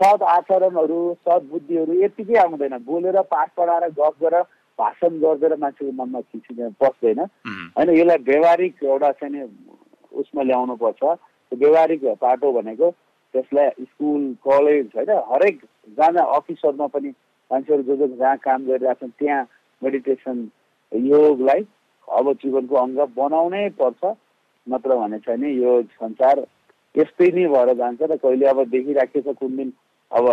सद 0.00 0.22
आचरणहरू 0.22 0.98
सद्बुद्धिहरू 1.26 1.92
यत्तिकै 2.02 2.36
आउँदैन। 2.38 2.76
बोलेर 2.86 3.20
पाठ 3.32 3.50
पढाएर 3.56 3.88
गफ 3.98 4.14
गरेर 4.22 4.42
भाषण 4.78 5.18
गरिदिएर 5.20 5.54
मान्छेको 5.56 5.92
मनमा 5.92 6.20
खिचिँदैन 6.20 6.74
पस्दैन 6.80 7.20
होइन 7.20 7.90
यसलाई 7.90 8.18
व्यवहारिक 8.28 8.84
एउटा 8.84 9.10
चाहिँ 9.20 9.44
उसमा 10.12 10.42
ल्याउनु 10.42 10.76
पर्छ। 10.76 11.02
व्यवहारिक 11.52 12.04
पाटो 12.20 12.52
भनेको 12.52 12.90
त्यसलाई 13.34 13.68
स्कुल 13.84 14.22
कलेज 14.44 14.86
होइन 14.96 15.10
हरेक 15.32 15.60
जहाँ 15.98 16.26
अफिसहरूमा 16.36 16.86
पनि 16.92 17.08
मान्छेहरू 17.50 17.82
जो 17.82 17.96
जो 17.96 18.06
जहाँ 18.16 18.36
काम 18.44 18.64
गरिरहेछन् 18.66 19.16
त्यहाँ 19.18 19.46
मेडिटेसन 19.82 20.36
योगलाई 20.92 21.66
अब 22.08 22.32
जीवनको 22.42 22.76
अङ्ग 22.76 23.00
बनाउनै 23.16 23.68
पर्छ। 23.80 24.14
नत्र 24.66 24.96
भने 24.98 25.18
चाहिँ 25.24 25.40
नि 25.40 25.50
यो 25.62 25.72
संसार 25.96 26.40
यस्तै 26.96 27.30
नै 27.36 27.46
भएर 27.54 27.74
जान्छ 27.76 28.00
र 28.04 28.16
कहिले 28.18 28.46
अब 28.46 28.64
देखिराखेको 28.70 29.22
छ 29.26 29.36
कुन 29.38 29.56
दिन 29.56 29.72
अब 30.10 30.26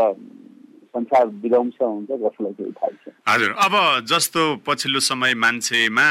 संसार 0.95 1.25
विध्वंस 1.43 1.77
हुन्छ 1.81 2.09
कसलाई 2.23 2.53
केही 2.53 2.71
थाहा 2.71 2.95
छ 2.95 3.13
हजुर 3.27 3.51
अब 3.59 3.75
जस्तो 4.05 4.41
पछिल्लो 4.67 4.99
समय 5.03 5.33
मान्छेमा 5.43 6.07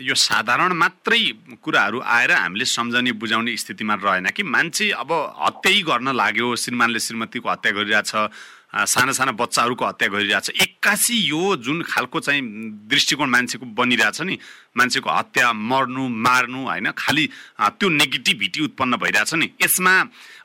यो 0.00 0.14
साधारण 0.16 0.72
मात्रै 0.74 1.22
कुराहरू 1.62 2.00
आएर 2.14 2.32
हामीले 2.32 2.64
सम्झने 2.66 3.12
बुझाउने 3.20 3.56
स्थितिमा 3.56 3.94
रहेन 4.02 4.28
कि 4.36 4.42
मान्छे 4.48 4.90
अब 4.98 5.12
हत्यै 5.38 5.80
गर्न 5.84 6.12
लाग्यो 6.14 6.54
श्रीमानले 6.62 7.00
श्रीमतीको 7.00 7.48
हत्या 7.48 7.72
गरिरहेछ 7.72 8.12
साना 8.72 9.12
साना 9.12 9.32
बच्चाहरूको 9.32 9.84
हत्या 9.86 10.08
गरिरहेछ। 10.08 10.50
एक्कासी 10.52 11.16
यो 11.28 11.56
जुन 11.56 11.82
खालको 11.82 12.20
चाहिँ 12.20 12.42
दृष्टिकोण 12.90 13.28
मान्छेको 13.30 13.66
बनिरहेछ 13.72 14.20
नि 14.22 14.38
मान्छेको 14.76 15.10
हत्या 15.10 15.52
मर्नु 15.52 16.08
मार्नु 16.08 16.64
होइन 16.64 16.90
खालि 16.92 17.28
त्यो 17.60 17.88
नेगेटिभिटी 17.88 18.60
उत्पन्न 18.64 18.96
भइरहेछ 18.96 19.34
नि। 19.34 19.50
यसमा 19.62 19.94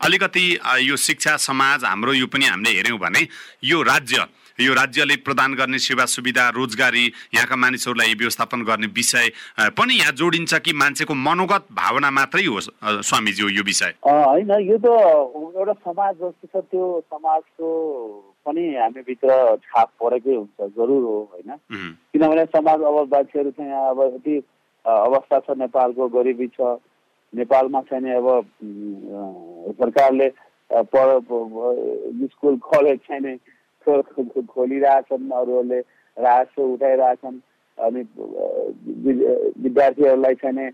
अलिकति 0.02 0.46
यो 0.80 0.96
शिक्षा 0.98 1.38
समाज 1.38 1.84
हाम्रो 1.84 2.14
यो 2.14 2.28
पनि 2.28 2.46
हामीले 2.46 2.72
हेऱ्यौँ 2.72 3.00
भने 3.00 3.28
यो 3.64 3.82
राज्य 3.84 4.26
यो 4.60 4.74
राज्यले 4.74 5.16
प्रदान 5.26 5.54
गर्ने 5.56 5.80
सेवा 5.80 6.06
सुविधा 6.06 6.48
रोजगारी 6.56 7.06
यहाँका 7.36 7.56
मानिसहरूलाई 7.56 8.14
व्यवस्थापन 8.20 8.62
गर्ने 8.68 8.88
विषय 8.96 9.32
पनि 9.78 9.94
यहाँ 9.94 10.12
जोडिन्छ 10.20 10.54
कि 10.66 10.74
मान्छेको 10.74 11.14
मनोगत 11.14 11.68
भावना 11.72 12.12
मात्रै 12.12 12.46
हो 12.46 12.60
स्वामीजी 13.02 13.44
यो 13.58 13.64
विषय? 13.64 13.94
होइन 14.04 14.52
यो 14.68 14.78
त 14.78 14.86
एउटा 15.56 15.74
समाज 15.88 16.16
जस्तो 16.16 16.48
छ 16.52 16.64
त्यो 16.72 16.84
समाजको 17.08 17.68
पनि 18.46 18.64
हामीभित्र 18.76 19.30
छाप 19.64 19.90
परेकै 20.04 20.36
हुन्छ 20.36 20.70
जरुर 20.78 21.04
हो 21.04 21.18
होइन? 21.32 21.58
किनभने 22.12 22.46
समाज 22.52 22.80
अब 22.92 22.98
मान्छेहरू 23.14 23.52
चाहिँ 23.58 23.72
अब 23.90 24.00
यति 24.16 24.38
अवस्था 24.86 25.40
छ 25.40 25.58
नेपालको 25.58 26.08
गरिबी 26.18 26.48
छ 26.60 26.78
नेपालमा 27.34 27.82
चाहिँ 27.90 28.16
अब 28.20 28.28
सरकारले 29.80 30.30
स्कुल 32.32 32.56
कलेज 32.68 33.00
चाहिँ 33.08 33.36
खोलिरहेछन् 33.86 35.32
अरूहरूले 35.32 35.80
राजस्व 36.18 36.62
उठाइरहेछन्। 36.64 37.38
अनि 37.78 38.02
विद्यार्थीहरूलाई 39.64 40.36
चाहिँ 40.42 40.70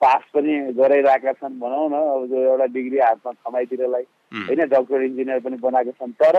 पास 0.00 0.22
पनि 0.34 0.54
गराइरहेका 0.74 1.32
छन् 1.32 1.60
भनौँ 1.60 1.88
न 1.90 1.94
अब 1.94 2.26
जो 2.30 2.36
एउटा 2.42 2.66
डिग्री 2.74 2.98
हातमा 2.98 3.32
कमाइतिरलाई। 3.32 4.04
होइन 4.48 4.60
डक्टर 4.68 5.02
इन्जिनियर 5.02 5.40
पनि 5.40 5.56
बनाएका 5.62 5.92
छन् 6.00 6.12
तर 6.22 6.36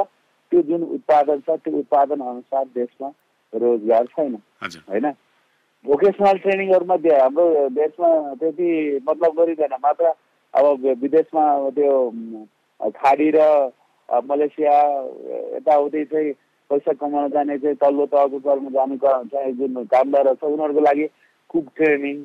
त्यो 0.51 0.61
जुन 0.67 0.81
उत्पादन 0.95 1.39
छ 1.47 1.49
त्यो 1.63 1.77
उत्पादन 1.79 2.19
अनुसार 2.21 2.65
देशमा 2.75 3.09
रोजगार 3.53 4.05
छैन। 4.05 4.33
होइन? 4.89 5.05
भोकेसनल 5.85 6.37
ट्रेनिङहरूमा 6.43 6.95
हाम्रो 6.95 7.45
देशमा 7.69 8.09
त्यति 8.39 8.69
मतलब 9.07 9.31
गरिँदैन। 9.39 9.73
मात्र 9.83 10.05
अब 10.53 10.65
विदेशमा 11.01 11.43
त्यो 11.77 11.93
खाडी 12.99 13.29
र 13.35 13.39
मलेसिया 14.09 14.75
यताउति 15.55 16.03
चाहिँ 16.05 16.31
पैसा 16.69 16.93
कमाउन 16.93 17.29
जाने 17.29 17.57
चाहिँ 17.57 17.75
तल्लो 17.75 18.05
तहको 18.05 18.39
कर्म 18.39 18.69
जाने 18.69 18.97
चाहिँ 18.97 19.51
जुन 19.53 19.83
कामदार 19.85 20.33
छ 20.33 20.43
उनीहरूको 20.43 20.81
लागि 20.81 21.07
कुक 21.49 21.67
ट्रेनिङ 21.75 22.15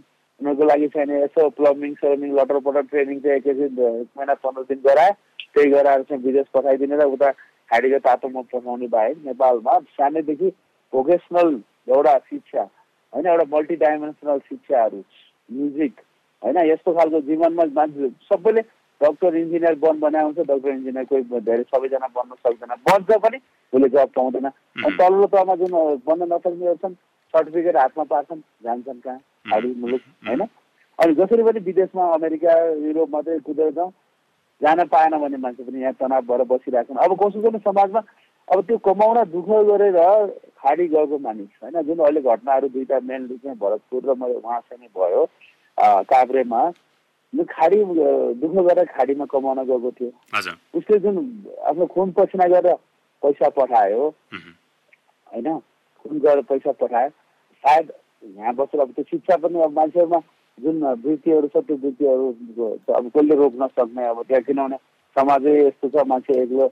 उनीहरूको 0.41 0.65
लागि 0.65 0.89
चाहिँ 0.89 1.23
यसो 1.23 1.49
प्लम्बिङ 1.51 1.95
सलम्बिङ 1.95 2.35
लटर 2.35 2.59
पटर 2.61 2.83
ट्रेनिङ 2.83 3.21
चाहिँ 3.21 3.37
एकैछिन 3.37 3.79
एक 3.79 4.09
महिना 4.17 4.35
पन्ध्र 4.35 4.63
दिन 4.63 4.81
गराए 4.85 5.11
त्यही 5.55 5.71
गराएर 5.71 6.03
चाहिँ 6.03 6.23
विदेश 6.23 6.47
पठाइदिने 6.55 6.97
र 6.97 7.05
उता 7.13 7.31
खाडीको 7.71 7.99
तातोमा 7.99 8.41
पठाउने 8.53 8.87
बाहेक 8.87 9.17
नेपालमा। 9.27 9.79
सानैदेखि 9.79 10.49
भोकेसनल 10.93 11.49
एउटा 11.89 12.19
शिक्षा 12.19 12.63
होइन 13.13 13.27
एउटा 13.27 13.45
मल्टिडाइमेन्सनल 13.57 14.39
शिक्षाहरू 14.39 15.03
म्युजिक 15.49 16.01
होइन 16.43 16.59
यस्तो 16.67 16.93
खालको 16.93 17.21
जीवनमा 17.21 17.65
मान्छे 17.75 18.09
सबैले 18.29 18.63
डक्टर 19.01 19.37
इन्जिनियर 19.37 19.75
बन 19.79 20.01
बनाउँछ 20.01 20.39
डक्टर 20.39 20.71
इन्जिनियर 20.71 21.05
कोही 21.11 21.41
धेरै 21.41 21.63
सबैजना 21.71 22.07
बन्न 22.17 22.35
सक्दैन। 22.35 22.75
बन्छ 22.89 23.19
पनि 23.25 23.39
उसले 23.73 23.89
जब 23.89 24.09
पाउँदैन। 24.17 24.47
अनि 24.47 24.97
तल्लो 24.99 25.27
तहमा 25.27 25.55
जुन 25.61 25.75
बन्न 26.07 26.33
नसक्नेहरू 26.33 26.75
छन् 26.83 26.95
सर्टिफिकेट 27.35 27.77
हातमा 27.77 28.05
पार्छन् 28.11 28.41
जान्छन् 28.65 29.01
कहाँ? 29.01 29.21
हाडी 29.53 29.75
मुलुक 29.81 30.01
होइन? 30.29 30.43
अनि 30.99 31.15
जसरी 31.15 31.43
पनि 31.43 31.61
विदेशमा 31.63 32.05
अमेरिका 32.15 32.53
युरोप 32.87 33.11
मात्रै 33.11 33.39
कुदेर 33.47 33.71
जाउँ 33.73 33.91
जान 34.61 34.85
पाएन 34.91 35.19
भने 35.19 35.37
मान्छे 35.39 35.63
पनि 35.63 35.81
यहाँ 35.81 35.95
तनाव 36.01 36.23
भएर 36.27 36.43
बसिरहेछन्। 36.51 36.99
अब 36.99 37.15
कसो 37.23 37.41
पनि 37.41 37.59
समाजमा? 37.63 38.03
अब 38.49 38.61
त्यो 38.67 38.79
कमाउन 38.83 39.19
दुःख 39.31 39.49
गरेर 39.69 39.99
खाडी 40.59 40.87
गएको 40.89 41.19
मानिस 41.23 41.63
होइन? 41.63 41.77
जुन 41.87 41.99
अहिले 42.03 42.21
घटनाहरू 42.21 42.69
दुईवटा 42.75 42.99
मेन 43.07 43.27
चाहिँ 43.29 43.57
भरतपुर 43.59 44.11
र 44.11 44.15
मैले 44.19 44.35
उहाँसँग 44.43 44.85
भयो 44.97 45.23
काभ्रेमा 45.79 46.63
यो 47.33 47.45
खाडी 47.45 47.79
दुःख 48.41 48.55
गरेर 48.67 48.85
खाडीमा 48.89 49.25
कमाउन 49.29 49.61
गएको 49.69 49.91
थियो। 49.99 50.11
उसले 50.79 50.99
जुन 51.05 51.17
आफ्नो 51.69 51.87
खुन 51.93 52.11
पसिना 52.17 52.47
गरेर 52.49 52.75
पैसा 53.23 53.49
पठायो 53.57 54.03
होइन? 54.33 55.49
खुन 56.01 56.19
गरेर 56.19 56.43
पैसा 56.49 56.73
पठायो। 56.81 57.09
सायद 57.65 57.93
यहाँ 58.39 58.55
बसेर 58.55 58.81
अब 58.81 58.91
त्यो 58.97 59.05
शिक्षा 59.11 59.37
पनि 59.45 59.61
अब 59.63 59.73
मान्छेहरूमा 59.77 60.21
जुन 60.59 60.77
वृत्तिहरू 61.05 61.49
छ 61.53 61.57
त्यो 61.69 61.77
वृत्तिहरू 61.77 62.27
अब 62.97 63.11
कसले 63.15 63.35
रोक्न 63.35 63.67
सक्ने? 63.77 64.07
अब 64.09 64.23
त्यहाँ 64.29 64.43
किनभने 64.43 64.77
समाजै 65.17 65.53
यस्तो 65.67 65.89
छ 65.89 66.07
मान्छे 66.09 66.43
एक्लो 66.43 66.67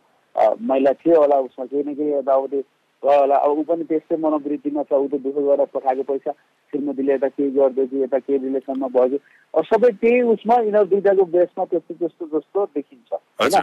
महिला 0.63 0.93
थियो 1.01 1.21
होला 1.21 1.37
उसमा 1.47 1.65
केही 1.67 1.83
न 1.85 1.95
केही 1.95 2.13
यताउति 2.13 2.61
गयो 3.07 3.21
होला। 3.21 3.37
अब 3.47 3.59
ऊ 3.59 3.63
पनि 3.69 3.85
त्यस्तै 3.91 4.17
मनोवृत्तिमा 4.25 4.83
छ 4.89 4.93
ऊ 4.93 5.07
त 5.07 5.15
दुःख 5.25 5.37
गरेर 5.47 5.71
पठाएको 5.75 6.03
पैसा 6.11 6.33
श्रीमतीले 6.73 7.13
यता 7.15 7.29
केही 7.37 7.51
गर्दैछु 7.57 7.97
यता 8.03 8.19
केही 8.19 8.39
रिलेसनमा 8.45 8.89
भयो 8.97 9.19
अब 9.55 9.63
सबै 9.71 9.91
त्यही 10.03 10.21
उसमा 10.35 10.57
यिनीहरू 10.67 10.91
दुइटाको 10.93 11.25
बेसमा 11.37 11.65
त्यस्तो 11.71 11.95
त्यस्तो 12.01 12.25
जस्तो 12.35 12.65
देखिन्छ 12.75 13.11
होइन? 13.13 13.55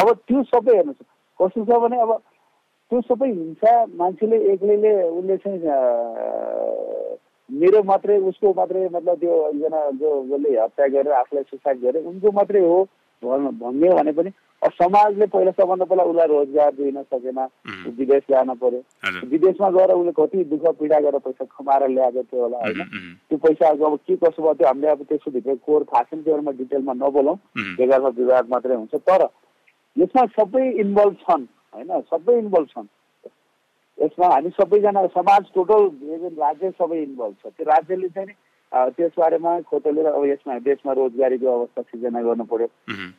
अब 0.00 0.08
त्यो 0.26 0.42
सबै 0.50 0.76
हेर्नुहोस्। 0.76 1.08
कस्तो 1.40 1.64
छ 1.64 1.80
भने 1.82 1.96
अब 2.04 2.12
त्यो 2.90 3.00
सबै 3.08 3.28
हिंसा 3.30 3.72
मान्छेले 3.98 4.36
एक्लैले 4.52 4.92
उसले 5.08 5.36
चाहिँ 5.42 5.60
मेरो 7.50 7.82
मात्रै 7.82 8.16
उसको 8.30 8.52
मात्रै 8.56 8.88
मतलब 8.94 9.16
त्यो 9.20 9.34
एकजना 9.48 9.80
जो 10.00 10.10
जसले 10.30 10.50
हत्या 10.58 10.86
गरेर 10.94 11.12
आफूलाई 11.20 11.44
सुसाइड 11.50 11.78
गरे 11.82 11.98
उनको 12.10 12.30
मात्रै 12.38 12.60
हो। 12.64 12.78
भन्यो 13.22 13.96
भने 13.96 14.12
पनि 14.12 14.30
समाजले 14.60 15.26
पहिला 15.26 15.50
सबभन्दा 15.50 15.84
पहिला 15.84 16.04
उसलाई 16.04 16.26
रोजगार 16.28 16.72
दिन 16.76 17.02
सकेन 17.02 17.38
विदेश 17.96 18.22
जान 18.30 18.54
पर्यो। 18.60 18.80
विदेशमा 19.28 19.68
गएर 19.70 19.90
उसले 19.92 20.12
कति 20.12 20.44
दुःख 20.52 20.64
पीडा 20.80 20.98
गरेर 21.00 21.20
पैसा 21.24 21.44
कमाएर 21.44 21.88
ल्याएको 21.88 22.22
थियो 22.22 22.42
होला 22.42 22.58
होइन? 22.58 22.80
त्यो 23.28 23.38
पैसाको 23.40 23.84
अब 23.84 23.96
के 24.04 24.16
कसो 24.16 24.42
भयो 24.42 24.54
त्यो 24.54 24.66
हामीले 24.68 24.88
अब 24.90 25.02
त्यसको 25.08 25.30
भित्र 25.30 25.54
कोर 25.64 25.84
थाहा 25.88 26.02
छैन 26.02 26.44
डिटेलमा 26.60 26.92
नबोलौँ। 26.92 27.36
बेगारमा 27.76 28.08
विवाद 28.20 28.44
मात्रै 28.52 28.76
हुन्छ। 28.76 28.94
तर 29.00 29.28
यसमा 29.96 30.24
सबै 30.36 30.64
इन्भल्भ 30.84 31.14
छन् 31.24 31.44
होइन? 31.74 31.90
सबै 32.12 32.38
इन्भल्भ 32.38 32.68
छन्। 32.68 32.88
यसमा 33.98 34.26
हामी 34.28 34.50
सबैजना 34.60 35.06
समाज 35.16 35.42
टोटल 35.54 35.82
राज्य 36.36 36.70
सबै 36.76 37.02
इन्भल्भ 37.02 37.34
छ। 37.40 37.52
त्यो 37.56 37.64
राज्यले 37.64 38.08
चाहिँ 38.08 38.34
नि 38.72 38.90
त्यस 38.96 39.12
बारेमा 39.18 39.60
खोतलेर 39.66 40.06
अब 40.06 40.24
यसमा 40.26 40.58
देशमा 40.62 40.92
रोजगारीको 40.92 41.46
अवस्था 41.46 41.82
सिर्जना 41.82 42.22
गर्नु 42.22 42.44
पर्यो। 42.46 42.68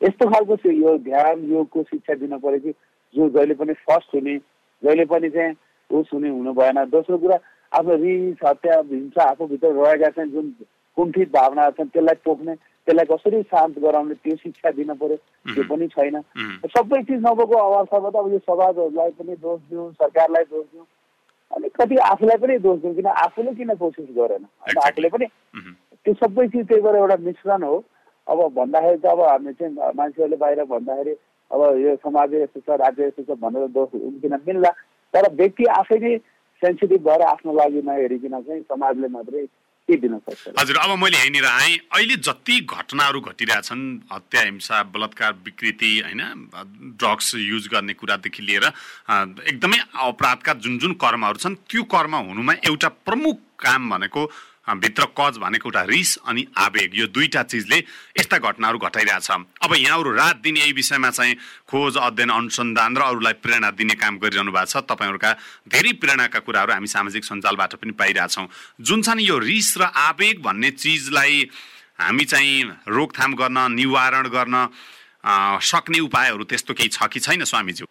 यस्तो 0.03 0.29
खालको 0.31 0.55
यो 0.71 0.97
ध्यान 1.03 1.43
योगको 1.51 1.83
शिक्षा 1.83 2.13
दिन 2.23 2.37
पर्यो 2.39 2.59
कि 2.59 2.71
जो 3.15 3.29
जहिले 3.29 3.53
पनि 3.59 3.73
फर्स्ट 3.83 4.15
हुने 4.15 4.37
जहिले 4.83 5.05
पनि 5.05 5.29
चाहिँ 5.29 5.55
उस 5.91 6.09
हुने 6.13 6.29
हुनु 6.29 6.53
भएन। 6.55 6.77
दोस्रो 6.87 7.17
कुरा 7.17 7.37
आफ्नो 7.71 7.95
रिस 7.95 8.39
हत्या 8.45 8.79
हिंसा 8.91 9.23
आफूभित्र 9.29 9.71
रहेका 9.75 10.09
छन् 10.15 10.31
जुन 10.31 10.47
कुण्ठित 10.97 11.29
भावनाहरू 11.35 11.71
छन् 11.77 11.91
त्यसलाई 11.91 12.15
पोख्ने 12.25 12.55
त्यसलाई 12.55 13.05
कसरी 13.11 13.41
शान्त 13.51 13.79
गराउने 13.79 14.15
त्यो 14.23 14.35
शिक्षा 14.35 14.71
दिन 14.71 14.93
पर्यो 14.95 15.17
त्यो 15.51 15.63
पनि 15.67 15.87
छैन। 15.87 16.15
सबै 16.71 17.01
चिज 17.03 17.19
नभएको 17.27 17.55
अवस्थामा 17.59 18.09
त 18.09 18.15
अब 18.15 18.31
यो 18.33 18.39
समाजहरूलाई 18.39 19.11
पनि 19.19 19.35
दोष 19.43 19.59
दिउँ 19.69 19.91
सरकारलाई 19.99 20.43
दोष 20.47 20.65
दिउँ। 20.71 20.85
अनि 21.55 21.69
कति 21.69 21.95
आफूलाई 22.07 22.37
पनि 22.37 22.57
दोष 22.59 22.79
दिउँ 22.81 22.95
किन 22.95 23.07
आफूले 23.07 23.53
किन 23.55 23.73
कोसिस 23.75 24.09
गरेन? 24.17 24.43
होइन 24.63 24.77
आफूले 24.87 25.09
पनि 25.09 25.25
त्यो 26.05 26.13
सबै 26.13 26.47
चिज 26.47 26.67
त्यही 26.67 26.81
भएर 26.81 26.95
एउटा 26.95 27.17
मिश्रण 27.21 27.63
हो। 27.63 27.83
अब 28.27 28.39
भन्दाखेरि 28.55 28.97
त 28.97 29.05
अब 29.05 29.21
हामी 29.21 29.53
चाहिँ 29.53 29.73
मान्छेहरूले 29.95 30.37
बाहिर 30.37 30.63
भन्दाखेरि 30.65 31.13
अब 31.51 31.61
यो 31.77 31.95
समाज 32.03 32.33
यस्तो 32.33 32.59
छ 32.59 32.79
राज्य 32.81 33.07
यस्तो 33.07 33.23
छ 33.23 33.37
भनेर 33.39 33.67
दोष 33.75 33.95
उम्किन 33.95 34.33
मिल्ला। 34.47 34.71
तर 35.13 35.33
व्यक्ति 35.35 35.65
आफै 35.79 35.97
नै 35.99 36.17
सेन्सिटिभ 36.61 37.01
भएर 37.07 37.21
आफ्नो 37.27 37.53
लागि 37.53 37.81
नहेरिकन 37.81 38.41
चाहिँ 38.41 38.61
समाजले 38.61 39.07
मात्रै 39.11 39.45
के 39.91 39.97
दिन 39.97 40.17
सक्छ 40.19 40.55
हजुर 40.59 40.77
अब 40.77 40.97
मैले 41.03 41.17
यहीँनिर 41.17 41.45
आएँ। 41.45 41.77
अहिले 41.95 42.15
जति 42.27 42.59
घटनाहरू 42.63 43.19
घटिरहेछन् 43.21 43.83
हत्या 44.13 44.41
हिंसा 44.41 44.81
बलात्कार 44.95 45.33
विकृति 45.45 45.91
होइन 46.05 46.21
ड्रग्स 46.99 47.33
युज 47.35 47.67
गर्ने 47.73 47.93
कुरादेखि 47.99 48.43
लिएर 48.43 48.65
एकदमै 49.51 49.77
अपराधका 50.07 50.53
जुन 50.63 50.77
जुन 50.79 50.93
कर्महरू 51.03 51.43
छन् 51.43 51.55
त्यो 51.67 51.83
कर्म 51.91 52.15
हुनुमा 52.29 52.53
एउटा 52.65 52.89
प्रमुख 53.07 53.39
काम 53.59 53.89
भनेको 53.89 54.25
भित्र 54.67 55.05
कज 55.17 55.37
भनेको 55.41 55.69
एउटा 55.69 55.81
रिस 55.83 56.17
अनि 56.27 56.45
आवेग 56.57 56.89
यो 56.95 57.05
दुईटा 57.09 57.43
चिजले 57.43 57.77
यस्ता 58.19 58.37
घटनाहरू 58.37 58.77
घटाइरहेछ। 58.77 59.29
अब 59.31 59.73
यहाँहरू 59.73 60.11
रात 60.13 60.37
दिन 60.43 60.57
यही 60.57 60.71
विषयमा 60.73 61.09
चाहिँ 61.09 61.35
खोज 61.65 61.97
अध्ययन 61.97 62.29
अनुसन्धान 62.29 62.97
र 62.97 63.01
अरूलाई 63.01 63.33
प्रेरणा 63.41 63.69
दिने 63.73 63.95
काम 63.97 64.17
गरिरहनु 64.21 64.51
भएको 64.51 64.69
छ। 64.69 64.85
तपाईँहरूका 64.85 65.31
धेरै 65.65 65.91
प्रेरणाका 65.97 66.39
कुराहरू 66.45 66.71
हामी 66.73 66.87
सामाजिक 66.87 67.23
सञ्जालबाट 67.25 67.73
पनि 67.81 67.91
पाइरहेछौँ। 67.97 68.47
जुन 68.79 69.01
छ 69.01 69.09
नि 69.17 69.23
यो 69.25 69.37
रिस 69.41 69.81
र 69.81 69.89
आवेग 69.89 70.41
भन्ने 70.45 70.69
चिजलाई 70.77 71.49
हामी 71.99 72.25
चाहिँ 72.25 72.63
रोकथाम 72.87 73.31
गर्न 73.35 73.57
निवारण 73.73 74.27
गर्न 74.29 74.55
सक्ने 75.61 75.99
उपायहरू 76.01 76.43
त्यस्तो 76.45 76.73
केही 76.73 76.89
छ 76.89 77.05
कि 77.09 77.19
छैन 77.19 77.43
स्वामीज्यू 77.45 77.85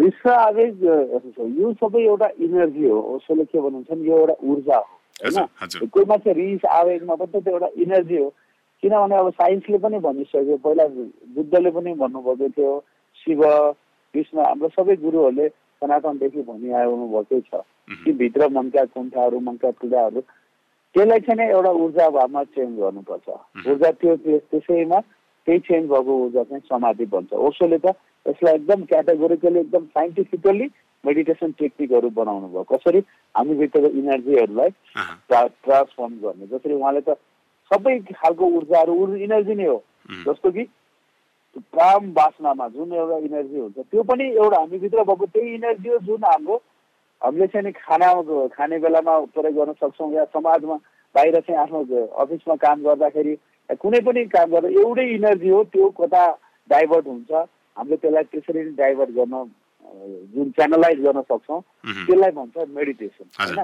रिस 0.00 0.18
र 0.26 0.30
आवेग 0.32 0.72
यो 0.84 1.72
सबै 1.80 2.02
एउटा 2.02 2.28
इनर्जी 2.40 2.88
हो। 2.88 2.98
उसले 3.16 3.44
के 3.44 3.60
भन्नुहुन्छ 3.60 4.04
यो 4.08 4.18
एउटा 4.18 4.36
ऊर्जा 4.42 4.76
हो। 4.76 4.93
होइन? 5.22 5.86
कोही 5.94 6.04
मान्छे 6.08 6.32
रिस 6.32 6.64
आवेगमा 6.64 7.14
पनि 7.14 7.30
त 7.32 7.44
त्यो 7.44 7.52
एउटा 7.52 7.68
इनर्जी 7.82 8.16
हो। 8.18 8.28
किनभने 8.82 9.16
अब 9.16 9.30
साइन्सले 9.40 9.78
पनि 9.78 9.98
भनिसक्यो 10.06 10.56
पहिला 10.64 10.86
बुद्धले 11.34 11.70
पनि 11.70 11.92
भन्नुभएको 12.02 12.48
थियो 12.56 12.72
शिव 13.16 13.42
कृष्ण 14.14 14.38
हाम्रो 14.38 14.68
सबै 14.74 14.96
गुरुहरूले 15.04 15.48
सनातनदेखि 15.48 16.42
भनिआउनु 16.48 17.06
भएकै 17.14 17.40
छ। 17.40 17.62
कि 18.04 18.12
भित्र 18.12 18.48
मनका 18.48 18.84
कुण्ठाहरू 18.94 19.38
मनका 19.46 19.70
पीडाहरू 19.80 20.20
त्यसलाई 20.94 21.20
चाहिँ 21.20 21.36
नै 21.38 21.48
एउटा 21.52 21.70
ऊर्जा 21.84 22.08
भावमा 22.16 22.42
चेन्ज 22.54 22.78
गर्नुपर्छ। 22.80 23.28
ऊर्जा 23.68 23.90
त्यो 24.00 24.16
त्यसैमा 24.50 25.00
त्यही 25.46 25.58
चेन्ज 25.68 25.88
भएको 25.90 26.12
ऊर्जा 26.24 26.42
चाहिँ 26.44 26.62
समाधि 26.68 27.06
भन्छ 27.12 27.32
ओसोले 27.48 27.78
त 27.78 27.92
यसलाई 28.26 28.54
एकदम 28.54 28.84
क्याटेगोरिकली 28.90 29.58
एकदम 29.60 29.84
साइन्टिफिकल्ली 29.96 30.66
मेडिटेसन 31.06 31.50
टेक्निकहरू 31.58 32.08
बनाउनु 32.18 32.48
भयो। 32.48 32.62
कसरी 32.72 33.00
हामीभित्रको 33.34 33.88
इनर्जीहरूलाई 34.00 34.70
ट्रान्सफर्म 35.28 36.12
गर्ने। 36.22 36.46
जसरी 36.52 36.74
उहाँले 36.74 37.00
त 37.08 37.16
सबै 37.70 37.98
खालको 38.12 38.44
ऊर्जाहरू 38.56 38.94
इनर्जी 39.16 39.54
नै 39.54 39.66
हो। 39.66 39.78
जस्तो 40.26 40.50
कि 40.50 40.64
प्राम 41.56 42.12
बासनामा 42.12 42.66
जुन 42.68 42.92
एउटा 42.92 43.16
इनर्जी 43.26 43.58
हुन्छ 43.58 43.78
त्यो 43.90 44.02
पनि 44.02 44.24
एउटा 44.36 44.58
हामीभित्र 44.60 45.02
भएको 45.10 45.26
त्यही 45.26 45.54
इनर्जी 45.54 45.88
हो 45.88 45.98
जुन 46.06 46.24
हाम्रो 46.24 46.56
हामीले 47.22 47.46
चाहिँ 47.46 47.64
नि 47.66 47.72
खाना 47.72 48.08
खाने 48.52 48.78
बेलामा 48.78 49.18
प्रयोग 49.32 49.54
गर्न 49.56 49.72
सक्छौँ 49.80 50.12
या 50.12 50.24
समाजमा 50.34 50.76
बाहिर 51.14 51.40
चाहिँ 51.40 51.60
आफ्नो 51.60 51.80
अफिसमा 52.22 52.54
काम 52.64 52.82
गर्दाखेरि 52.84 53.34
कुनै 53.80 54.00
पनि 54.06 54.24
काम 54.34 54.50
गर्दा 54.50 54.68
एउटै 54.80 55.06
इनर्जी 55.14 55.48
हो 55.48 55.62
त्यो 55.72 55.88
कता 56.00 56.22
डाइभर्ट 56.70 57.06
हुन्छ। 57.06 57.32
हामीले 57.76 57.96
त्यसलाई 57.96 58.24
त्यसरी 58.32 58.60
नै 58.64 58.72
डाइभर्ट 58.76 59.10
गर्न 59.14 59.34
जुन 60.34 60.50
च्यानलाइज 60.56 60.98
गर्न 61.00 61.20
सक्छौँ 61.22 61.60
त्यसलाई 61.86 62.30
भन्छ 62.38 62.56
मेडिटेसन 62.76 63.26
होइन? 63.40 63.58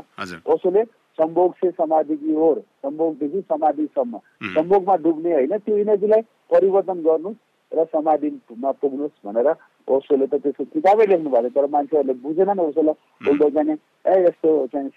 कसोले 0.46 0.82
सम्भोग 1.18 1.54
से 1.60 1.70
समाधिकी 1.70 2.32
हो 2.34 2.54
सम्भोगदेखि 2.82 3.40
समाधिसम्म 3.48 4.18
सम्भोगमा 4.54 4.96
डुब्ने 5.04 5.32
होइन 5.34 5.56
त्यो 5.58 5.76
इनर्जीलाई 5.76 6.22
परिवर्तन 6.50 6.98
गर्नु 7.02 7.30
र 7.72 7.84
समाधिमा 7.92 8.70
पुग्नुहोस् 8.82 9.26
भनेर 9.26 9.48
ओसोले 9.88 10.26
त 10.26 10.34
त्यसको 10.42 10.64
किताबै 10.74 11.06
लेख्नु 11.06 11.30
भएको 11.30 11.50
तर 11.54 11.66
मान्छेहरूले 11.70 12.14
बुझेनन् 12.22 12.60
ओसोलाई। 12.62 12.94
बोल्दै 13.26 13.50
जाने 13.50 13.74
ए 14.06 14.14
यस्तो 14.26 14.50
चाहिँ 14.72 14.88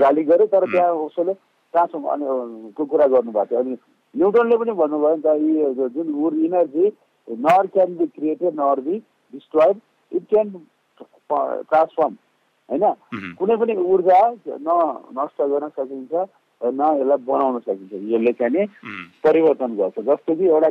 गाली 0.00 0.22
गर्यो 0.24 0.46
तर 0.46 0.64
त्यहाँ 0.72 0.92
ओसोले 1.04 1.32
ट्रान्सफर्म 1.74 2.72
को 2.76 2.84
कुरा 2.84 3.06
गर्नुभएको 3.12 3.44
थियो। 3.48 3.60
अनि 3.60 3.72
न्युटनले 4.14 4.56
पनि 4.56 4.72
भन्नुभयो 4.80 5.16
नि 5.16 5.22
त 5.24 5.28
यी 5.36 5.52
जुन 5.94 6.08
energy 6.44 6.84
nor 7.28 7.66
can 7.68 7.96
be 7.96 8.06
created 8.08 8.54
nor 8.54 8.80
be 8.80 8.98
destroyed 9.34 9.80
it 10.12 10.26
can 10.30 10.50
transform 11.30 12.16
होइन 12.68 13.34
कुनै 13.36 13.56
पनि 13.56 13.76
ऊर्जा 13.86 14.20
न 14.60 14.76
नष्ट 15.18 15.42
गर्न 15.44 15.68
सकिन्छ 15.70 16.26
न 16.60 16.80
यसलाई 16.92 17.24
बनाउन 17.26 17.58
सकिन्छ 17.60 17.92
यसले 17.92 18.32
चाहिँ 18.34 18.52
नि 18.52 18.66
परिवर्तन 19.24 19.76
गर्छ 19.76 20.00
जस्तो 20.02 20.34
कि 20.34 20.46
एउटा 20.46 20.70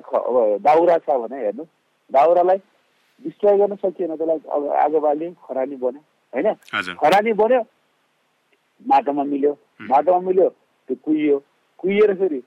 दाउरा 0.64 0.98
छ 1.00 1.18
भने 1.22 1.40
हेर्नु 1.40 1.64
दाउरालाई 2.10 2.58
डिस्ट्रोय 3.24 3.58
गर्न 3.58 3.76
सकिएन 3.78 4.16
त्यसलाई 4.16 4.40
अब 4.52 4.68
आगो 4.78 5.00
बाल्यो 5.00 5.32
खरानी 5.46 5.76
बन्यो 5.78 6.02
होइन 6.34 6.94
खरानी 6.96 7.34
बन्यो 7.34 7.62
माटोमा 8.86 9.24
मिल्यो 9.26 9.54
माटोमा 9.90 10.20
मिल्यो 10.28 10.50
त्यो 10.90 10.96
कुहियो 11.06 11.38
कुहिएर 11.80 12.14
फेरि 12.16 12.42